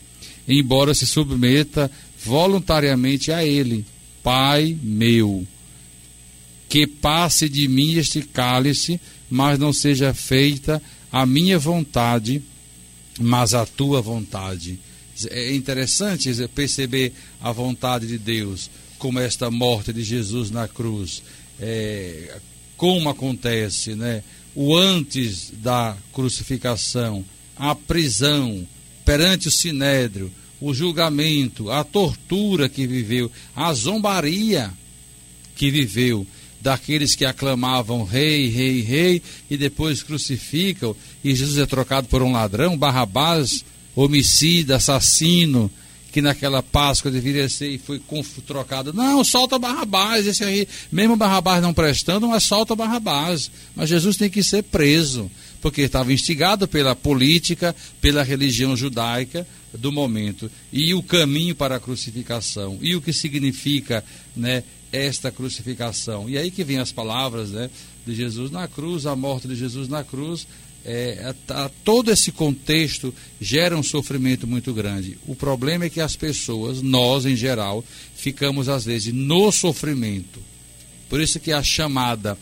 embora 0.47 0.95
se 0.95 1.07
submeta 1.07 1.91
voluntariamente 2.25 3.31
a 3.31 3.45
ele. 3.45 3.85
Pai 4.23 4.77
meu, 4.83 5.47
que 6.69 6.87
passe 6.87 7.49
de 7.49 7.69
mim 7.69 7.95
este 7.95 8.23
cálice, 8.23 9.01
mas 9.31 9.59
não 9.59 9.73
seja 9.73 10.13
feita 10.15 10.83
a 11.13 11.25
minha 11.25 11.59
vontade, 11.59 12.43
mas 13.21 13.55
a 13.55 13.65
tua 13.65 14.01
vontade. 14.01 14.79
É 15.31 15.55
interessante 15.55 16.31
perceber 16.49 17.13
a 17.41 17.51
vontade 17.53 18.07
de 18.07 18.19
Deus, 18.19 18.71
como 18.99 19.19
esta 19.19 19.51
morte 19.51 19.93
de 19.93 20.03
Jesus 20.03 20.51
na 20.51 20.69
cruz, 20.69 21.23
é, 21.61 22.39
como 22.77 23.09
acontece, 23.09 23.95
né? 23.95 24.23
O 24.55 24.77
antes 24.77 25.53
da 25.63 25.97
crucificação, 26.13 27.25
a 27.57 27.75
prisão 27.75 28.67
perante 29.05 29.49
o 29.49 29.51
sinédrio, 29.51 30.33
o 30.61 30.75
julgamento, 30.75 31.71
a 31.71 31.85
tortura 31.85 32.69
que 32.69 32.87
viveu, 32.87 33.31
a 33.55 33.73
zombaria 33.73 34.73
que 35.55 35.71
viveu 35.71 36.27
daqueles 36.61 37.15
que 37.15 37.25
aclamavam 37.25 38.05
rei, 38.05 38.49
rei, 38.49 38.81
rei 38.81 39.23
e 39.49 39.57
depois 39.57 40.03
crucificam 40.03 40.95
e 41.23 41.35
Jesus 41.35 41.59
é 41.59 41.67
trocado 41.67 42.09
por 42.09 42.23
um 42.23 42.33
ladrão, 42.33 42.77
Barrabás, 42.77 43.65
homicida, 44.03 44.77
assassino, 44.77 45.71
que 46.13 46.23
naquela 46.23 46.63
Páscoa 46.63 47.11
deveria 47.11 47.49
ser 47.49 47.69
e 47.71 47.79
foi 47.79 48.01
trocado. 48.47 48.93
Não, 48.93 49.23
solta 49.23 49.59
Barrabás, 49.59 50.27
esse 50.27 50.43
aí, 50.45 50.67
mesmo 50.91 51.17
Barrabás 51.17 51.63
não 51.63 51.75
prestando, 51.75 52.29
mas 52.29 52.45
solta 52.45 52.75
Barrabás. 52.75 53.51
Mas 53.75 53.89
Jesus 53.89 54.17
tem 54.17 54.31
que 54.31 54.43
ser 54.43 54.63
preso, 54.63 55.31
porque 55.61 55.83
estava 55.83 56.13
instigado 56.13 56.67
pela 56.67 56.95
política, 56.95 57.75
pela 58.01 58.23
religião 58.23 58.77
judaica 58.77 59.47
do 59.77 59.93
momento 59.93 60.51
e 60.73 60.95
o 60.95 61.03
caminho 61.03 61.55
para 61.55 61.77
a 61.77 61.81
crucificação 61.81 62.79
e 62.81 62.97
o 62.97 63.03
que 63.03 63.13
significa, 63.13 64.03
né, 64.35 64.63
esta 64.91 65.31
crucificação. 65.31 66.29
E 66.29 66.39
aí 66.39 66.51
que 66.51 66.65
vem 66.65 66.79
as 66.79 66.93
palavras 66.93 67.51
né, 67.51 67.69
de 68.07 68.15
Jesus 68.15 68.51
na 68.51 68.67
cruz, 68.67 69.07
a 69.07 69.15
morte 69.15 69.47
de 69.47 69.55
Jesus 69.55 69.89
na 69.89 70.03
cruz. 70.03 70.47
É, 70.91 71.35
a, 71.51 71.65
a, 71.65 71.69
todo 71.85 72.11
esse 72.11 72.33
contexto 72.33 73.15
gera 73.39 73.77
um 73.77 73.83
sofrimento 73.83 74.47
muito 74.47 74.73
grande. 74.73 75.19
O 75.27 75.37
problema 75.37 75.85
é 75.85 75.91
que 75.91 76.01
as 76.01 76.17
pessoas, 76.17 76.81
nós 76.81 77.27
em 77.27 77.37
geral, 77.37 77.85
ficamos 78.17 78.71
às 78.71 78.87
vezes 78.87 79.13
no 79.13 79.53
sofrimento. 79.53 80.41
Por 81.11 81.21
isso 81.21 81.39
que 81.39 81.53
a 81.53 81.63
chamada 81.63 82.39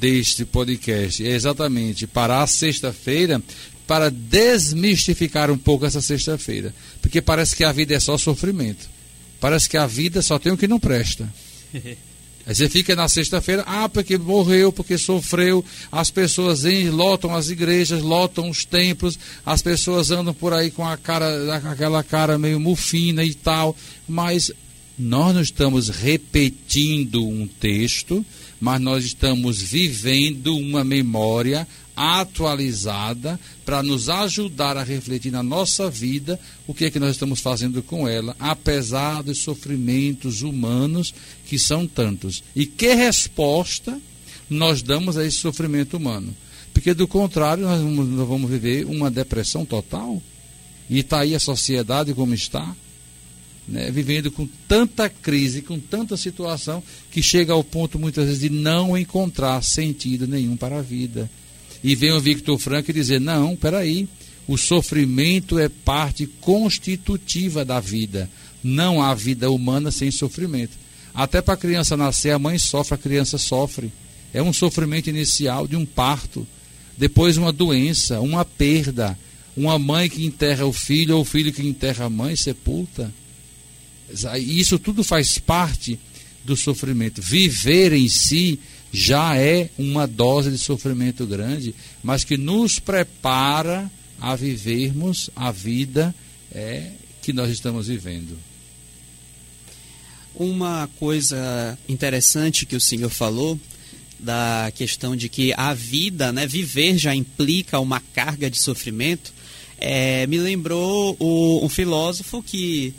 deste 0.00 0.44
podcast 0.44 1.24
é 1.24 1.30
exatamente 1.30 2.04
para 2.04 2.42
a 2.42 2.48
sexta-feira, 2.48 3.40
para 3.86 4.10
desmistificar 4.10 5.48
um 5.48 5.58
pouco 5.58 5.86
essa 5.86 6.00
sexta-feira. 6.00 6.74
Porque 7.00 7.22
parece 7.22 7.54
que 7.54 7.62
a 7.62 7.70
vida 7.70 7.94
é 7.94 8.00
só 8.00 8.18
sofrimento. 8.18 8.90
Parece 9.38 9.70
que 9.70 9.76
a 9.76 9.86
vida 9.86 10.20
só 10.20 10.36
tem 10.36 10.50
o 10.50 10.58
que 10.58 10.66
não 10.66 10.80
presta. 10.80 11.32
Aí 12.46 12.54
você 12.54 12.68
fica 12.68 12.94
na 12.94 13.08
sexta-feira, 13.08 13.62
ah, 13.66 13.88
porque 13.88 14.18
morreu, 14.18 14.70
porque 14.70 14.98
sofreu, 14.98 15.64
as 15.90 16.10
pessoas 16.10 16.64
lotam 16.92 17.34
as 17.34 17.48
igrejas, 17.48 18.02
lotam 18.02 18.50
os 18.50 18.64
templos, 18.64 19.18
as 19.46 19.62
pessoas 19.62 20.10
andam 20.10 20.34
por 20.34 20.52
aí 20.52 20.70
com 20.70 20.86
a 20.86 20.96
cara, 20.96 21.56
aquela 21.56 22.02
cara 22.02 22.38
meio 22.38 22.60
mufina 22.60 23.24
e 23.24 23.32
tal, 23.32 23.74
mas 24.06 24.52
nós 24.98 25.34
não 25.34 25.40
estamos 25.40 25.88
repetindo 25.88 27.26
um 27.26 27.46
texto, 27.46 28.24
mas 28.60 28.80
nós 28.80 29.04
estamos 29.04 29.60
vivendo 29.60 30.56
uma 30.56 30.84
memória 30.84 31.66
atualizada 31.96 33.38
para 33.64 33.82
nos 33.82 34.08
ajudar 34.08 34.76
a 34.76 34.82
refletir 34.82 35.30
na 35.30 35.42
nossa 35.42 35.88
vida 35.88 36.38
o 36.66 36.74
que 36.74 36.86
é 36.86 36.90
que 36.90 36.98
nós 36.98 37.10
estamos 37.10 37.40
fazendo 37.40 37.82
com 37.82 38.08
ela, 38.08 38.34
apesar 38.38 39.22
dos 39.22 39.38
sofrimentos 39.38 40.42
humanos 40.42 41.14
que 41.54 41.58
são 41.58 41.86
tantos. 41.86 42.42
E 42.54 42.66
que 42.66 42.94
resposta 42.94 44.00
nós 44.50 44.82
damos 44.82 45.16
a 45.16 45.24
esse 45.24 45.36
sofrimento 45.36 45.96
humano? 45.96 46.34
Porque 46.72 46.92
do 46.92 47.06
contrário, 47.06 47.62
nós 47.62 47.80
vamos, 47.80 48.08
nós 48.08 48.28
vamos 48.28 48.50
viver 48.50 48.84
uma 48.86 49.08
depressão 49.08 49.64
total. 49.64 50.20
E 50.90 50.98
está 50.98 51.20
aí 51.20 51.32
a 51.32 51.38
sociedade 51.38 52.12
como 52.12 52.34
está, 52.34 52.74
né, 53.68 53.88
vivendo 53.88 54.32
com 54.32 54.48
tanta 54.66 55.08
crise, 55.08 55.62
com 55.62 55.78
tanta 55.78 56.16
situação, 56.16 56.82
que 57.12 57.22
chega 57.22 57.52
ao 57.52 57.62
ponto 57.62 58.00
muitas 58.00 58.24
vezes 58.24 58.40
de 58.40 58.50
não 58.50 58.98
encontrar 58.98 59.62
sentido 59.62 60.26
nenhum 60.26 60.56
para 60.56 60.80
a 60.80 60.82
vida. 60.82 61.30
E 61.84 61.94
vem 61.94 62.10
o 62.10 62.20
Victor 62.20 62.58
Frank 62.58 62.92
dizer: 62.92 63.20
não, 63.20 63.54
peraí, 63.54 64.08
o 64.48 64.58
sofrimento 64.58 65.56
é 65.56 65.68
parte 65.68 66.26
constitutiva 66.26 67.64
da 67.64 67.78
vida. 67.78 68.28
Não 68.60 69.00
há 69.00 69.14
vida 69.14 69.48
humana 69.52 69.92
sem 69.92 70.10
sofrimento. 70.10 70.83
Até 71.14 71.40
para 71.40 71.54
a 71.54 71.56
criança 71.56 71.96
nascer, 71.96 72.30
a 72.30 72.38
mãe 72.38 72.58
sofre, 72.58 72.94
a 72.94 72.98
criança 72.98 73.38
sofre. 73.38 73.92
É 74.32 74.42
um 74.42 74.52
sofrimento 74.52 75.08
inicial 75.08 75.68
de 75.68 75.76
um 75.76 75.86
parto, 75.86 76.46
depois 76.98 77.36
uma 77.36 77.52
doença, 77.52 78.20
uma 78.20 78.44
perda, 78.44 79.16
uma 79.56 79.78
mãe 79.78 80.10
que 80.10 80.24
enterra 80.24 80.66
o 80.66 80.72
filho 80.72 81.16
ou 81.16 81.22
o 81.22 81.24
filho 81.24 81.52
que 81.52 81.62
enterra 81.62 82.06
a 82.06 82.10
mãe, 82.10 82.34
sepulta. 82.34 83.12
Isso 84.40 84.78
tudo 84.78 85.04
faz 85.04 85.38
parte 85.38 85.98
do 86.44 86.56
sofrimento. 86.56 87.22
Viver 87.22 87.92
em 87.92 88.08
si 88.08 88.58
já 88.92 89.36
é 89.36 89.70
uma 89.78 90.06
dose 90.06 90.50
de 90.50 90.58
sofrimento 90.58 91.26
grande, 91.26 91.74
mas 92.02 92.24
que 92.24 92.36
nos 92.36 92.80
prepara 92.80 93.90
a 94.20 94.34
vivermos 94.34 95.30
a 95.34 95.52
vida 95.52 96.14
é, 96.52 96.90
que 97.22 97.32
nós 97.32 97.50
estamos 97.50 97.86
vivendo. 97.86 98.36
Uma 100.34 100.88
coisa 100.98 101.78
interessante 101.88 102.66
que 102.66 102.74
o 102.74 102.80
senhor 102.80 103.10
falou 103.10 103.58
da 104.18 104.72
questão 104.74 105.14
de 105.14 105.28
que 105.28 105.52
a 105.56 105.72
vida, 105.74 106.32
né, 106.32 106.46
viver 106.46 106.98
já 106.98 107.14
implica 107.14 107.78
uma 107.78 108.00
carga 108.00 108.50
de 108.50 108.60
sofrimento, 108.60 109.32
é, 109.78 110.26
me 110.26 110.38
lembrou 110.38 111.16
o, 111.20 111.64
um 111.64 111.68
filósofo 111.68 112.42
que 112.42 112.94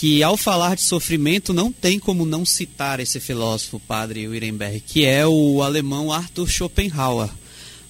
que 0.00 0.22
ao 0.22 0.34
falar 0.34 0.76
de 0.76 0.80
sofrimento 0.80 1.52
não 1.52 1.70
tem 1.70 1.98
como 1.98 2.24
não 2.24 2.42
citar 2.42 3.00
esse 3.00 3.20
filósofo, 3.20 3.78
padre 3.78 4.26
Wirenberg, 4.26 4.80
que 4.80 5.04
é 5.04 5.26
o 5.26 5.62
alemão 5.62 6.10
Arthur 6.10 6.48
Schopenhauer, 6.48 7.28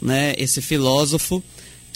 né? 0.03 0.35
Esse 0.37 0.61
filósofo 0.61 1.41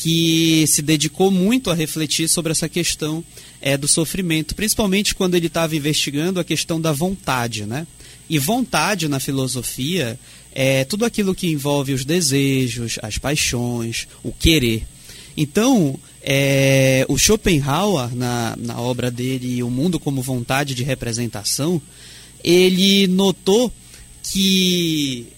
que 0.05 0.67
se 0.67 0.83
dedicou 0.83 1.31
muito 1.31 1.71
a 1.71 1.75
refletir 1.75 2.29
sobre 2.29 2.53
essa 2.53 2.69
questão 2.69 3.25
é, 3.59 3.75
do 3.75 3.89
sofrimento, 3.89 4.55
principalmente 4.55 5.15
quando 5.15 5.35
ele 5.35 5.47
estava 5.47 5.75
investigando 5.75 6.39
a 6.39 6.45
questão 6.45 6.79
da 6.79 6.93
vontade, 6.93 7.65
né? 7.65 7.87
E 8.29 8.39
vontade 8.39 9.09
na 9.09 9.19
filosofia 9.19 10.21
é 10.53 10.85
tudo 10.85 11.07
aquilo 11.07 11.35
que 11.35 11.47
envolve 11.47 11.95
os 11.95 12.05
desejos, 12.05 12.99
as 13.01 13.17
paixões, 13.17 14.07
o 14.23 14.31
querer. 14.31 14.87
Então, 15.35 15.99
é, 16.23 17.07
o 17.09 17.17
Schopenhauer, 17.17 18.15
na, 18.15 18.55
na 18.59 18.79
obra 18.79 19.11
dele 19.11 19.63
O 19.63 19.71
Mundo 19.71 19.99
como 19.99 20.21
Vontade 20.21 20.75
de 20.75 20.85
Representação, 20.85 21.81
ele 22.45 23.07
notou 23.07 23.73
que 24.23 25.29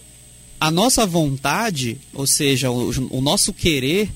a 0.59 0.73
nossa 0.73 1.07
vontade, 1.07 1.99
ou 2.13 2.27
seja, 2.27 2.69
o, 2.69 2.91
o 3.11 3.21
nosso 3.21 3.53
querer, 3.53 4.11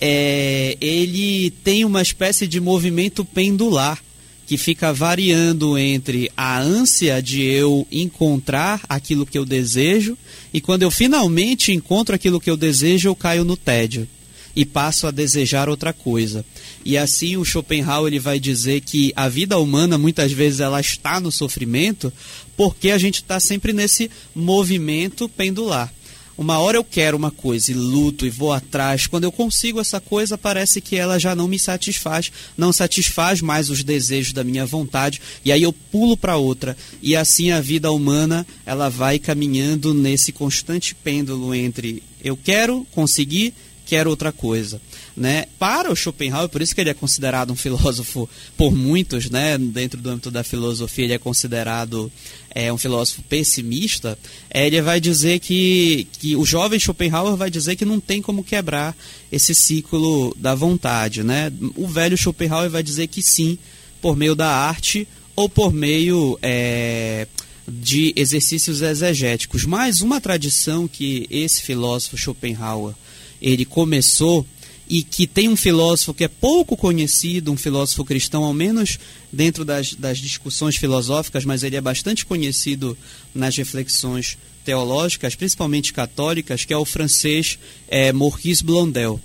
é, 0.00 0.76
ele 0.80 1.50
tem 1.62 1.84
uma 1.84 2.00
espécie 2.00 2.46
de 2.46 2.60
movimento 2.60 3.24
pendular 3.24 4.02
que 4.46 4.56
fica 4.56 4.92
variando 4.92 5.78
entre 5.78 6.30
a 6.36 6.58
ânsia 6.58 7.22
de 7.22 7.42
eu 7.42 7.86
encontrar 7.92 8.80
aquilo 8.88 9.24
que 9.24 9.38
eu 9.38 9.44
desejo 9.44 10.18
e 10.52 10.60
quando 10.60 10.82
eu 10.82 10.90
finalmente 10.90 11.70
encontro 11.70 12.14
aquilo 12.14 12.40
que 12.40 12.50
eu 12.50 12.56
desejo, 12.56 13.08
eu 13.08 13.14
caio 13.14 13.44
no 13.44 13.56
tédio 13.56 14.08
e 14.56 14.64
passo 14.64 15.06
a 15.06 15.12
desejar 15.12 15.68
outra 15.68 15.92
coisa. 15.92 16.44
E 16.84 16.96
assim 16.96 17.36
o 17.36 17.44
Schopenhauer 17.44 18.08
ele 18.08 18.18
vai 18.18 18.40
dizer 18.40 18.80
que 18.80 19.12
a 19.14 19.28
vida 19.28 19.58
humana 19.58 19.96
muitas 19.96 20.32
vezes 20.32 20.60
ela 20.60 20.80
está 20.80 21.20
no 21.20 21.30
sofrimento 21.30 22.12
porque 22.56 22.90
a 22.90 22.98
gente 22.98 23.16
está 23.16 23.38
sempre 23.38 23.72
nesse 23.72 24.10
movimento 24.34 25.28
pendular. 25.28 25.92
Uma 26.36 26.58
hora 26.58 26.76
eu 26.76 26.84
quero 26.84 27.16
uma 27.16 27.30
coisa 27.30 27.70
e 27.70 27.74
luto 27.74 28.24
e 28.24 28.30
vou 28.30 28.52
atrás. 28.52 29.06
Quando 29.06 29.24
eu 29.24 29.32
consigo 29.32 29.80
essa 29.80 30.00
coisa, 30.00 30.38
parece 30.38 30.80
que 30.80 30.96
ela 30.96 31.18
já 31.18 31.34
não 31.34 31.46
me 31.46 31.58
satisfaz, 31.58 32.32
não 32.56 32.72
satisfaz 32.72 33.40
mais 33.40 33.68
os 33.68 33.84
desejos 33.84 34.32
da 34.32 34.42
minha 34.42 34.64
vontade, 34.64 35.20
e 35.44 35.52
aí 35.52 35.62
eu 35.62 35.72
pulo 35.72 36.16
para 36.16 36.36
outra. 36.36 36.76
E 37.02 37.14
assim 37.14 37.50
a 37.50 37.60
vida 37.60 37.92
humana, 37.92 38.46
ela 38.64 38.88
vai 38.88 39.18
caminhando 39.18 39.92
nesse 39.92 40.32
constante 40.32 40.94
pêndulo 40.94 41.54
entre 41.54 42.02
eu 42.22 42.36
quero 42.36 42.86
conseguir 42.92 43.54
quer 43.90 44.06
outra 44.06 44.30
coisa. 44.30 44.80
Né? 45.20 45.44
Para 45.58 45.92
o 45.92 45.94
Schopenhauer, 45.94 46.48
por 46.48 46.62
isso 46.62 46.74
que 46.74 46.80
ele 46.80 46.88
é 46.88 46.94
considerado 46.94 47.50
um 47.50 47.54
filósofo 47.54 48.26
por 48.56 48.74
muitos, 48.74 49.28
né? 49.28 49.58
dentro 49.58 50.00
do 50.00 50.08
âmbito 50.08 50.30
da 50.30 50.42
filosofia, 50.42 51.04
ele 51.04 51.12
é 51.12 51.18
considerado 51.18 52.10
é, 52.54 52.72
um 52.72 52.78
filósofo 52.78 53.20
pessimista. 53.28 54.18
É, 54.48 54.66
ele 54.66 54.80
vai 54.80 54.98
dizer 54.98 55.38
que, 55.38 56.08
que 56.12 56.34
o 56.36 56.46
jovem 56.46 56.80
Schopenhauer 56.80 57.36
vai 57.36 57.50
dizer 57.50 57.76
que 57.76 57.84
não 57.84 58.00
tem 58.00 58.22
como 58.22 58.42
quebrar 58.42 58.96
esse 59.30 59.54
ciclo 59.54 60.34
da 60.38 60.54
vontade. 60.54 61.22
Né? 61.22 61.52
O 61.76 61.86
velho 61.86 62.16
Schopenhauer 62.16 62.70
vai 62.70 62.82
dizer 62.82 63.06
que 63.06 63.20
sim, 63.20 63.58
por 64.00 64.16
meio 64.16 64.34
da 64.34 64.48
arte 64.48 65.06
ou 65.36 65.50
por 65.50 65.70
meio 65.70 66.38
é, 66.40 67.26
de 67.68 68.14
exercícios 68.16 68.80
exegéticos. 68.80 69.66
Mas 69.66 70.00
uma 70.00 70.18
tradição 70.18 70.88
que 70.88 71.26
esse 71.30 71.60
filósofo 71.60 72.16
Schopenhauer 72.16 72.94
ele 73.40 73.66
começou 73.66 74.46
e 74.90 75.04
que 75.04 75.24
tem 75.24 75.48
um 75.48 75.54
filósofo 75.54 76.12
que 76.12 76.24
é 76.24 76.28
pouco 76.28 76.76
conhecido, 76.76 77.52
um 77.52 77.56
filósofo 77.56 78.04
cristão, 78.04 78.42
ao 78.42 78.52
menos 78.52 78.98
dentro 79.32 79.64
das, 79.64 79.94
das 79.94 80.18
discussões 80.18 80.74
filosóficas, 80.74 81.44
mas 81.44 81.62
ele 81.62 81.76
é 81.76 81.80
bastante 81.80 82.26
conhecido 82.26 82.98
nas 83.32 83.56
reflexões 83.56 84.36
teológicas, 84.64 85.36
principalmente 85.36 85.92
católicas, 85.92 86.64
que 86.64 86.72
é 86.72 86.76
o 86.76 86.84
francês 86.84 87.56
é, 87.86 88.12
Maurice 88.12 88.64
Blondel. 88.64 89.20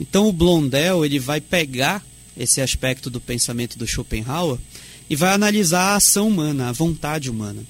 Então 0.00 0.28
o 0.28 0.32
Blondel 0.32 1.04
ele 1.04 1.18
vai 1.18 1.40
pegar 1.40 2.06
esse 2.36 2.60
aspecto 2.60 3.10
do 3.10 3.20
pensamento 3.20 3.76
do 3.76 3.88
Schopenhauer 3.88 4.56
e 5.10 5.16
vai 5.16 5.34
analisar 5.34 5.80
a 5.80 5.96
ação 5.96 6.28
humana, 6.28 6.68
a 6.68 6.72
vontade 6.72 7.28
humana. 7.28 7.64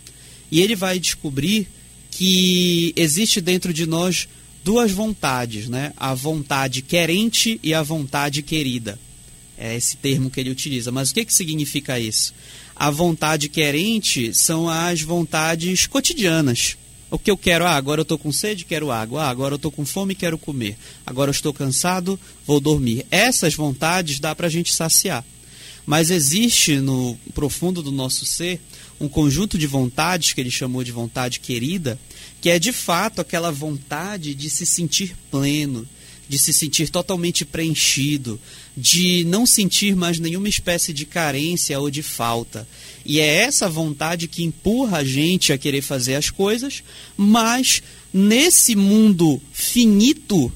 E 0.50 0.60
ele 0.60 0.76
vai 0.76 0.98
descobrir 0.98 1.66
que 2.10 2.92
existe 2.94 3.40
dentro 3.40 3.72
de 3.72 3.86
nós 3.86 4.28
duas 4.64 4.92
vontades, 4.92 5.68
né? 5.68 5.92
A 5.96 6.14
vontade 6.14 6.82
querente 6.82 7.58
e 7.62 7.74
a 7.74 7.82
vontade 7.82 8.42
querida. 8.42 8.98
É 9.58 9.76
esse 9.76 9.96
termo 9.96 10.30
que 10.30 10.40
ele 10.40 10.50
utiliza. 10.50 10.90
Mas 10.90 11.10
o 11.10 11.14
que, 11.14 11.24
que 11.24 11.34
significa 11.34 11.98
isso? 11.98 12.34
A 12.74 12.90
vontade 12.90 13.48
querente 13.48 14.34
são 14.34 14.68
as 14.68 15.02
vontades 15.02 15.86
cotidianas. 15.86 16.76
O 17.10 17.18
que 17.18 17.30
eu 17.30 17.36
quero? 17.36 17.66
Ah, 17.66 17.76
agora 17.76 18.00
eu 18.00 18.02
estou 18.02 18.18
com 18.18 18.32
sede, 18.32 18.64
quero 18.64 18.90
água. 18.90 19.24
Ah, 19.24 19.28
agora 19.28 19.54
eu 19.54 19.56
estou 19.56 19.70
com 19.70 19.84
fome, 19.84 20.14
quero 20.14 20.38
comer. 20.38 20.76
Agora 21.06 21.28
eu 21.28 21.32
estou 21.32 21.52
cansado, 21.52 22.18
vou 22.46 22.58
dormir. 22.58 23.06
Essas 23.10 23.54
vontades 23.54 24.18
dá 24.18 24.34
para 24.34 24.46
a 24.46 24.50
gente 24.50 24.72
saciar. 24.72 25.24
Mas 25.84 26.10
existe 26.10 26.76
no 26.76 27.18
profundo 27.34 27.82
do 27.82 27.92
nosso 27.92 28.24
ser 28.24 28.60
um 29.02 29.08
conjunto 29.08 29.58
de 29.58 29.66
vontades 29.66 30.32
que 30.32 30.40
ele 30.40 30.50
chamou 30.50 30.84
de 30.84 30.92
vontade 30.92 31.40
querida, 31.40 31.98
que 32.40 32.48
é 32.48 32.56
de 32.56 32.72
fato 32.72 33.20
aquela 33.20 33.50
vontade 33.50 34.32
de 34.32 34.48
se 34.48 34.64
sentir 34.64 35.16
pleno, 35.28 35.86
de 36.28 36.38
se 36.38 36.52
sentir 36.52 36.88
totalmente 36.88 37.44
preenchido, 37.44 38.40
de 38.76 39.24
não 39.24 39.44
sentir 39.44 39.96
mais 39.96 40.20
nenhuma 40.20 40.48
espécie 40.48 40.92
de 40.92 41.04
carência 41.04 41.80
ou 41.80 41.90
de 41.90 42.00
falta. 42.00 42.66
E 43.04 43.18
é 43.18 43.26
essa 43.26 43.68
vontade 43.68 44.28
que 44.28 44.44
empurra 44.44 44.98
a 44.98 45.04
gente 45.04 45.52
a 45.52 45.58
querer 45.58 45.82
fazer 45.82 46.14
as 46.14 46.30
coisas, 46.30 46.84
mas 47.16 47.82
nesse 48.14 48.76
mundo 48.76 49.42
finito, 49.52 50.50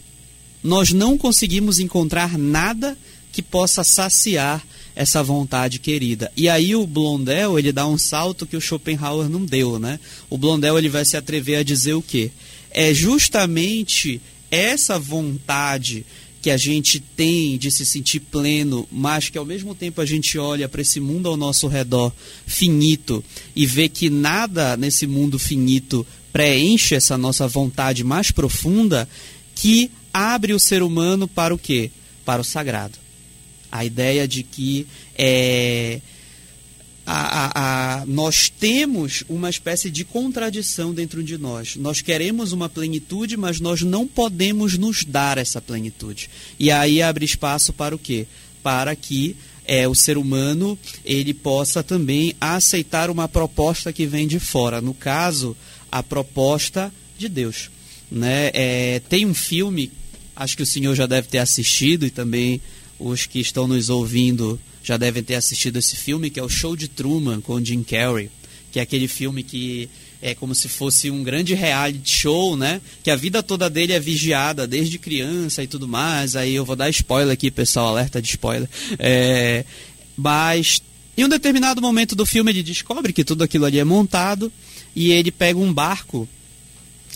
nós 0.62 0.92
não 0.92 1.18
conseguimos 1.18 1.80
encontrar 1.80 2.38
nada 2.38 2.96
que 3.32 3.42
possa 3.42 3.82
saciar 3.82 4.64
essa 4.96 5.22
vontade 5.22 5.78
querida. 5.78 6.32
E 6.34 6.48
aí 6.48 6.74
o 6.74 6.86
Blondel, 6.86 7.58
ele 7.58 7.70
dá 7.70 7.86
um 7.86 7.98
salto 7.98 8.46
que 8.46 8.56
o 8.56 8.60
Schopenhauer 8.60 9.28
não 9.28 9.44
deu, 9.44 9.78
né? 9.78 10.00
O 10.30 10.38
Blondel, 10.38 10.78
ele 10.78 10.88
vai 10.88 11.04
se 11.04 11.18
atrever 11.18 11.58
a 11.58 11.62
dizer 11.62 11.92
o 11.92 12.02
quê? 12.02 12.30
É 12.70 12.94
justamente 12.94 14.20
essa 14.50 14.98
vontade 14.98 16.06
que 16.40 16.50
a 16.50 16.56
gente 16.56 16.98
tem 16.98 17.58
de 17.58 17.70
se 17.70 17.84
sentir 17.84 18.20
pleno, 18.20 18.88
mas 18.90 19.28
que 19.28 19.36
ao 19.36 19.44
mesmo 19.44 19.74
tempo 19.74 20.00
a 20.00 20.06
gente 20.06 20.38
olha 20.38 20.68
para 20.68 20.80
esse 20.80 20.98
mundo 20.98 21.28
ao 21.28 21.36
nosso 21.36 21.66
redor 21.66 22.12
finito 22.46 23.22
e 23.54 23.66
vê 23.66 23.88
que 23.88 24.08
nada 24.08 24.76
nesse 24.76 25.06
mundo 25.06 25.38
finito 25.38 26.06
preenche 26.32 26.94
essa 26.94 27.18
nossa 27.18 27.48
vontade 27.48 28.04
mais 28.04 28.30
profunda, 28.30 29.08
que 29.54 29.90
abre 30.12 30.52
o 30.52 30.60
ser 30.60 30.82
humano 30.82 31.26
para 31.26 31.54
o 31.54 31.58
quê? 31.58 31.90
Para 32.24 32.40
o 32.40 32.44
sagrado. 32.44 33.05
A 33.70 33.84
ideia 33.84 34.26
de 34.26 34.42
que 34.42 34.86
é, 35.16 36.00
a, 37.06 37.14
a, 37.14 38.00
a, 38.00 38.06
nós 38.06 38.48
temos 38.48 39.22
uma 39.28 39.48
espécie 39.48 39.90
de 39.90 40.04
contradição 40.04 40.92
dentro 40.92 41.22
de 41.22 41.38
nós. 41.38 41.76
Nós 41.76 42.00
queremos 42.00 42.52
uma 42.52 42.68
plenitude, 42.68 43.36
mas 43.36 43.60
nós 43.60 43.82
não 43.82 44.06
podemos 44.06 44.76
nos 44.76 45.04
dar 45.04 45.38
essa 45.38 45.60
plenitude. 45.60 46.28
E 46.58 46.70
aí 46.70 47.00
abre 47.00 47.24
espaço 47.24 47.72
para 47.72 47.94
o 47.94 47.98
quê? 47.98 48.26
Para 48.62 48.96
que 48.96 49.36
é, 49.64 49.86
o 49.86 49.94
ser 49.94 50.18
humano 50.18 50.76
ele 51.04 51.32
possa 51.32 51.82
também 51.82 52.34
aceitar 52.40 53.08
uma 53.08 53.28
proposta 53.28 53.92
que 53.92 54.04
vem 54.04 54.26
de 54.26 54.40
fora. 54.40 54.80
No 54.80 54.92
caso, 54.92 55.56
a 55.90 56.02
proposta 56.02 56.92
de 57.16 57.28
Deus. 57.28 57.70
Né? 58.10 58.50
É, 58.52 59.00
tem 59.08 59.24
um 59.26 59.34
filme, 59.34 59.92
acho 60.34 60.56
que 60.56 60.62
o 60.62 60.66
senhor 60.66 60.94
já 60.94 61.06
deve 61.06 61.28
ter 61.28 61.38
assistido 61.38 62.04
e 62.04 62.10
também 62.10 62.60
os 62.98 63.26
que 63.26 63.40
estão 63.40 63.66
nos 63.66 63.88
ouvindo 63.88 64.58
já 64.82 64.96
devem 64.96 65.22
ter 65.22 65.34
assistido 65.34 65.78
esse 65.78 65.96
filme, 65.96 66.30
que 66.30 66.38
é 66.38 66.42
o 66.42 66.48
Show 66.48 66.76
de 66.76 66.88
Truman 66.88 67.40
com 67.40 67.62
Jim 67.62 67.82
Carrey, 67.82 68.30
que 68.70 68.78
é 68.78 68.82
aquele 68.82 69.08
filme 69.08 69.42
que 69.42 69.88
é 70.22 70.34
como 70.34 70.54
se 70.54 70.68
fosse 70.68 71.10
um 71.10 71.22
grande 71.22 71.54
reality 71.54 72.10
show, 72.10 72.56
né? 72.56 72.80
Que 73.02 73.10
a 73.10 73.16
vida 73.16 73.42
toda 73.42 73.68
dele 73.68 73.92
é 73.92 74.00
vigiada 74.00 74.66
desde 74.66 74.98
criança 74.98 75.62
e 75.62 75.66
tudo 75.66 75.86
mais. 75.86 76.36
Aí 76.36 76.54
eu 76.54 76.64
vou 76.64 76.74
dar 76.74 76.88
spoiler 76.90 77.32
aqui, 77.32 77.50
pessoal, 77.50 77.88
alerta 77.88 78.20
de 78.20 78.28
spoiler. 78.28 78.68
É, 78.98 79.64
mas 80.16 80.82
em 81.16 81.24
um 81.24 81.28
determinado 81.28 81.80
momento 81.82 82.14
do 82.14 82.24
filme 82.24 82.50
ele 82.50 82.62
descobre 82.62 83.12
que 83.12 83.24
tudo 83.24 83.44
aquilo 83.44 83.64
ali 83.64 83.78
é 83.78 83.84
montado 83.84 84.52
e 84.94 85.10
ele 85.10 85.30
pega 85.30 85.58
um 85.58 85.72
barco 85.72 86.28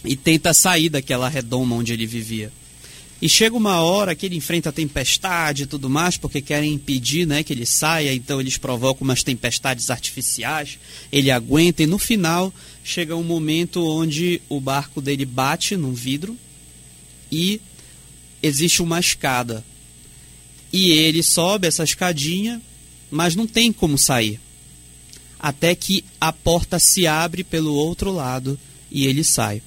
e 0.05 0.17
tenta 0.17 0.53
sair 0.55 0.89
daquela 0.89 1.29
redoma 1.29 1.77
onde 1.77 1.93
ele 1.93 2.07
vivia. 2.07 2.53
E 3.23 3.29
chega 3.29 3.55
uma 3.55 3.83
hora 3.83 4.15
que 4.15 4.25
ele 4.25 4.37
enfrenta 4.37 4.73
tempestade 4.73 5.65
e 5.65 5.67
tudo 5.67 5.91
mais, 5.91 6.17
porque 6.17 6.41
querem 6.41 6.73
impedir 6.73 7.27
né, 7.27 7.43
que 7.43 7.53
ele 7.53 7.67
saia, 7.67 8.15
então 8.15 8.41
eles 8.41 8.57
provocam 8.57 9.05
umas 9.05 9.23
tempestades 9.23 9.91
artificiais, 9.91 10.79
ele 11.13 11.31
aguenta, 11.31 11.83
e 11.83 11.87
no 11.87 11.99
final 11.99 12.53
chega 12.83 13.15
um 13.15 13.23
momento 13.23 13.87
onde 13.87 14.41
o 14.49 14.59
barco 14.59 15.03
dele 15.03 15.27
bate 15.27 15.77
num 15.77 15.93
vidro 15.93 16.35
e 17.31 17.61
existe 18.43 18.81
uma 18.81 18.99
escada. 18.99 19.63
E 20.73 20.91
ele 20.91 21.23
sobe 21.23 21.67
essa 21.67 21.85
escadinha, 21.85 22.63
mas 23.11 23.35
não 23.35 23.47
tem 23.47 23.71
como 23.71 23.99
sair. 23.99 24.41
Até 25.39 25.75
que 25.75 26.05
a 26.19 26.33
porta 26.33 26.79
se 26.79 27.07
abre 27.07 27.45
pelo 27.45 27.75
outro 27.75 28.13
lado 28.13 28.59
e 28.91 29.05
ele 29.05 29.25
sai 29.25 29.61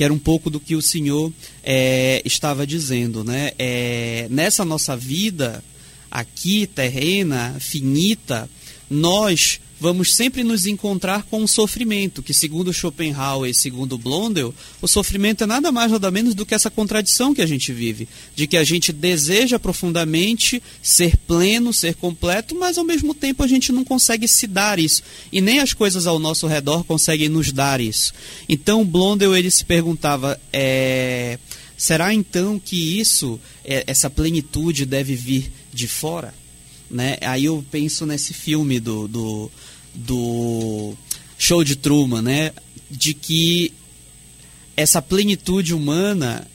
que 0.00 0.04
era 0.04 0.14
um 0.14 0.18
pouco 0.18 0.48
do 0.48 0.58
que 0.58 0.74
o 0.74 0.80
senhor 0.80 1.30
é, 1.62 2.22
estava 2.24 2.66
dizendo. 2.66 3.22
Né? 3.22 3.52
É, 3.58 4.26
nessa 4.30 4.64
nossa 4.64 4.96
vida 4.96 5.62
aqui, 6.10 6.66
terrena, 6.66 7.58
finita, 7.60 8.48
nós 8.88 9.60
vamos 9.80 10.14
sempre 10.14 10.44
nos 10.44 10.66
encontrar 10.66 11.22
com 11.24 11.42
o 11.42 11.48
sofrimento, 11.48 12.22
que 12.22 12.34
segundo 12.34 12.72
Schopenhauer 12.72 13.50
e 13.50 13.54
segundo 13.54 13.96
Blondel, 13.96 14.54
o 14.82 14.86
sofrimento 14.86 15.44
é 15.44 15.46
nada 15.46 15.72
mais 15.72 15.90
nada 15.90 16.10
menos 16.10 16.34
do 16.34 16.44
que 16.44 16.54
essa 16.54 16.70
contradição 16.70 17.34
que 17.34 17.40
a 17.40 17.46
gente 17.46 17.72
vive, 17.72 18.06
de 18.36 18.46
que 18.46 18.58
a 18.58 18.62
gente 18.62 18.92
deseja 18.92 19.58
profundamente 19.58 20.62
ser 20.82 21.16
pleno, 21.16 21.72
ser 21.72 21.94
completo, 21.94 22.54
mas 22.54 22.76
ao 22.76 22.84
mesmo 22.84 23.14
tempo 23.14 23.42
a 23.42 23.46
gente 23.46 23.72
não 23.72 23.82
consegue 23.82 24.28
se 24.28 24.46
dar 24.46 24.78
isso, 24.78 25.02
e 25.32 25.40
nem 25.40 25.60
as 25.60 25.72
coisas 25.72 26.06
ao 26.06 26.18
nosso 26.18 26.46
redor 26.46 26.84
conseguem 26.84 27.30
nos 27.30 27.50
dar 27.50 27.80
isso. 27.80 28.12
Então 28.48 28.84
Blondel 28.84 29.34
ele 29.34 29.50
se 29.50 29.64
perguntava, 29.64 30.38
é, 30.52 31.38
será 31.76 32.12
então 32.12 32.60
que 32.62 33.00
isso, 33.00 33.40
é, 33.64 33.82
essa 33.86 34.10
plenitude 34.10 34.84
deve 34.84 35.14
vir 35.14 35.50
de 35.72 35.88
fora? 35.88 36.34
Né? 36.90 37.16
Aí 37.20 37.44
eu 37.44 37.64
penso 37.70 38.04
nesse 38.04 38.34
filme 38.34 38.80
do, 38.80 39.06
do, 39.06 39.50
do 39.94 40.94
Show 41.38 41.64
de 41.64 41.76
Truman, 41.76 42.22
né? 42.22 42.52
de 42.90 43.14
que 43.14 43.72
essa 44.76 45.00
plenitude 45.00 45.74
humana 45.74 46.46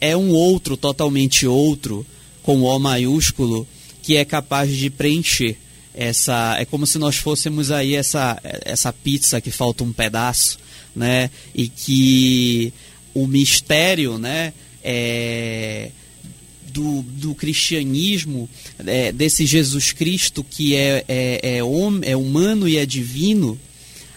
é 0.00 0.16
um 0.16 0.30
outro, 0.30 0.76
totalmente 0.76 1.46
outro, 1.46 2.06
com 2.42 2.62
O 2.62 2.78
maiúsculo, 2.78 3.66
que 4.02 4.16
é 4.16 4.24
capaz 4.24 4.70
de 4.76 4.90
preencher 4.90 5.56
essa 5.94 6.56
é 6.58 6.64
como 6.64 6.86
se 6.88 6.98
nós 6.98 7.16
fôssemos 7.16 7.70
aí 7.70 7.94
essa 7.94 8.36
essa 8.42 8.92
pizza 8.92 9.40
que 9.40 9.52
falta 9.52 9.84
um 9.84 9.92
pedaço 9.92 10.58
né 10.94 11.30
e 11.54 11.68
que 11.68 12.72
o 13.14 13.28
mistério 13.28 14.18
né 14.18 14.52
é, 14.82 15.92
do, 16.74 17.02
do 17.02 17.34
cristianismo 17.36 18.50
é, 18.84 19.12
desse 19.12 19.46
Jesus 19.46 19.92
Cristo 19.92 20.42
que 20.42 20.74
é, 20.74 21.04
é, 21.06 21.58
é, 21.58 21.64
hom, 21.64 22.00
é 22.02 22.16
humano 22.16 22.68
e 22.68 22.76
é 22.76 22.84
divino 22.84 23.56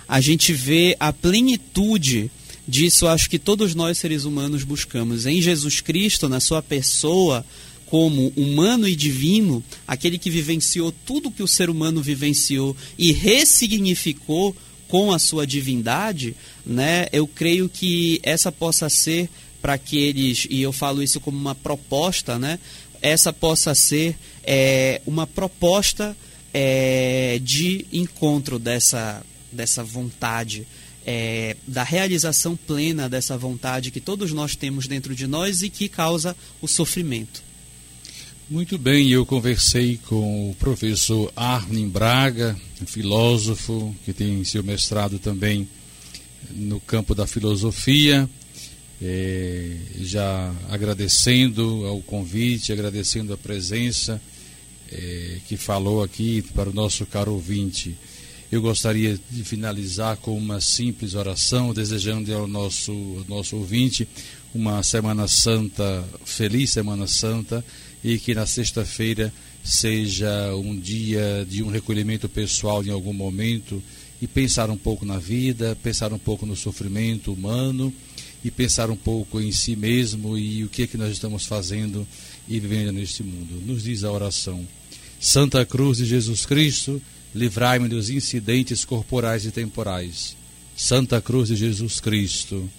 a 0.08 0.20
gente 0.20 0.54
vê 0.54 0.98
a 1.00 1.14
plenitude 1.14 2.32
disso 2.68 3.08
acho 3.08 3.30
que 3.30 3.38
todos 3.38 3.76
nós 3.76 4.00
seres 4.00 4.24
humanos 4.24 4.64
buscamos 4.64 5.28
em 5.28 5.40
Jesus 5.40 5.82
Cristo 5.82 6.28
na 6.28 6.40
sua 6.40 6.64
pessoa 6.64 7.46
como 7.86 8.34
humano 8.36 8.86
e 8.86 8.98
divino, 8.98 9.64
aquele 9.88 10.18
que 10.18 10.30
vivenciou 10.30 10.94
tudo 11.06 11.32
que 11.32 11.42
o 11.42 11.48
ser 11.48 11.70
humano 11.70 12.02
vivenciou 12.02 12.76
e 12.98 13.14
ressignificou 13.14 14.54
com 14.90 15.14
a 15.14 15.20
sua 15.20 15.48
divindade, 15.48 16.36
né? 16.66 17.08
Eu 17.14 17.26
creio 17.28 17.70
que 17.70 18.20
essa 18.24 18.52
possa 18.52 18.90
ser 18.90 19.30
para 19.68 19.74
aqueles, 19.74 20.48
e 20.50 20.62
eu 20.62 20.72
falo 20.72 21.04
isso 21.04 21.20
como 21.20 21.38
uma 21.38 21.54
proposta, 21.54 22.40
né? 22.40 22.58
Essa 23.02 23.34
possa 23.34 23.76
ser 23.76 24.16
é, 24.42 25.02
uma 25.06 25.28
proposta 25.28 26.16
é, 26.54 27.38
de 27.44 27.86
encontro 27.92 28.58
dessa, 28.58 29.22
dessa 29.52 29.84
vontade, 29.84 30.66
é, 31.06 31.58
da 31.68 31.84
realização 31.84 32.56
plena 32.56 33.10
dessa 33.10 33.38
vontade 33.38 33.92
que 33.92 34.00
todos 34.00 34.32
nós 34.32 34.56
temos 34.56 34.88
dentro 34.88 35.14
de 35.14 35.28
nós 35.28 35.62
e 35.62 35.70
que 35.70 35.90
causa 35.90 36.34
o 36.62 36.68
sofrimento. 36.68 37.44
Muito 38.50 38.78
bem, 38.78 39.10
eu 39.10 39.26
conversei 39.26 40.00
com 40.08 40.50
o 40.50 40.56
professor 40.56 41.30
Armin 41.36 41.90
Braga, 41.90 42.56
filósofo, 42.86 43.94
que 44.06 44.14
tem 44.14 44.46
seu 44.46 44.64
mestrado 44.64 45.20
também 45.20 45.68
no 46.56 46.80
campo 46.80 47.14
da 47.14 47.28
filosofia, 47.28 48.30
é, 49.02 49.76
já 50.00 50.54
agradecendo 50.70 51.86
ao 51.86 52.02
convite, 52.02 52.72
agradecendo 52.72 53.34
a 53.34 53.38
presença 53.38 54.22
é, 54.92 55.38
que 55.48 55.56
falou 55.56 56.04
aqui 56.04 56.42
para 56.54 56.70
o 56.70 56.74
nosso 56.74 57.06
caro 57.06 57.34
ouvinte. 57.34 57.96
Eu 58.52 58.62
gostaria 58.62 59.20
de 59.30 59.44
finalizar 59.44 60.18
com 60.18 60.36
uma 60.38 60.62
simples 60.62 61.16
oração, 61.16 61.74
desejando 61.74 62.34
ao 62.34 62.48
nosso, 62.48 62.92
ao 62.92 63.26
nosso 63.38 63.58
ouvinte 63.58 64.08
uma 64.56 64.82
Semana 64.84 65.28
Santa, 65.28 66.04
feliz 66.24 66.72
Semana 66.72 67.08
Santa 67.08 67.64
e 68.04 68.18
que 68.18 68.34
na 68.34 68.46
sexta-feira 68.46 69.34
seja 69.64 70.56
um 70.56 70.80
dia 70.80 71.46
de 71.48 71.62
um 71.62 71.68
recolhimento 71.68 72.30
pessoal 72.30 72.84
em 72.84 72.90
algum 72.90 73.12
momento 73.12 73.84
e 74.22 74.26
pensar 74.26 74.70
um 74.70 74.78
pouco 74.78 75.06
na 75.06 75.20
vida, 75.20 75.78
pensar 75.84 76.14
um 76.14 76.18
pouco 76.18 76.46
no 76.46 76.56
sofrimento 76.56 77.34
humano 77.34 77.94
e 78.44 78.52
pensar 78.52 78.90
um 78.90 78.96
pouco 78.96 79.40
em 79.42 79.52
si 79.52 79.76
mesmo 79.76 80.38
e 80.38 80.64
o 80.64 80.70
que 80.70 80.84
é 80.84 80.88
que 80.88 80.98
nós 80.98 81.12
estamos 81.12 81.46
fazendo 81.46 82.08
e 82.48 82.60
vivendo 82.60 82.92
neste 82.92 83.24
mundo. 83.24 83.62
Nos 83.66 83.84
diz 83.84 84.04
a 84.04 84.12
oração: 84.12 84.66
Santa 85.20 85.66
Cruz 85.66 85.98
de 85.98 86.06
Jesus 86.06 86.46
Cristo, 86.46 87.02
livrai-me 87.34 87.88
dos 87.88 88.10
incidentes 88.10 88.86
corporais 88.86 89.46
e 89.46 89.52
temporais. 89.52 90.36
Santa 90.76 91.22
Cruz 91.22 91.50
de 91.50 91.56
Jesus 91.56 92.00
Cristo, 92.00 92.70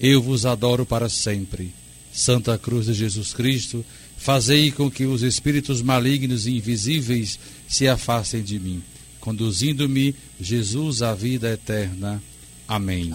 eu 0.00 0.20
vos 0.20 0.44
adoro 0.44 0.84
para 0.84 1.08
sempre. 1.08 1.72
Santa 2.12 2.56
Cruz 2.58 2.86
de 2.86 2.94
Jesus 2.94 3.32
Cristo, 3.32 3.84
Fazei 4.24 4.70
com 4.70 4.90
que 4.90 5.04
os 5.04 5.22
espíritos 5.22 5.82
malignos 5.82 6.46
e 6.46 6.56
invisíveis 6.56 7.38
se 7.68 7.86
afastem 7.86 8.42
de 8.42 8.58
mim, 8.58 8.82
conduzindo-me, 9.20 10.14
Jesus, 10.40 11.02
à 11.02 11.14
vida 11.14 11.52
eterna. 11.52 12.22
Amém. 12.66 13.12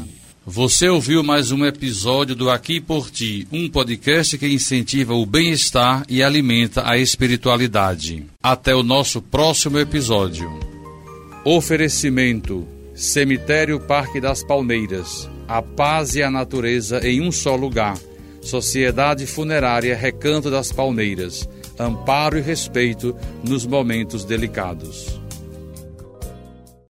Você 0.51 0.89
ouviu 0.89 1.21
mais 1.21 1.51
um 1.51 1.63
episódio 1.63 2.35
do 2.35 2.49
Aqui 2.49 2.81
por 2.81 3.11
Ti, 3.11 3.47
um 3.51 3.69
podcast 3.69 4.35
que 4.35 4.47
incentiva 4.47 5.13
o 5.13 5.23
bem-estar 5.23 6.03
e 6.09 6.23
alimenta 6.23 6.89
a 6.89 6.97
espiritualidade. 6.97 8.25
Até 8.41 8.73
o 8.73 8.81
nosso 8.81 9.21
próximo 9.21 9.77
episódio. 9.77 10.49
Oferecimento: 11.45 12.67
Cemitério 12.95 13.79
Parque 13.79 14.19
das 14.19 14.43
Palmeiras. 14.43 15.29
A 15.47 15.61
paz 15.61 16.15
e 16.15 16.23
a 16.23 16.31
natureza 16.31 17.07
em 17.07 17.21
um 17.21 17.31
só 17.31 17.55
lugar 17.55 17.95
Sociedade 18.41 19.27
Funerária 19.27 19.95
Recanto 19.95 20.49
das 20.49 20.71
Palmeiras, 20.71 21.47
amparo 21.77 22.39
e 22.39 22.41
respeito 22.41 23.15
nos 23.47 23.67
momentos 23.67 24.25
delicados. 24.25 25.18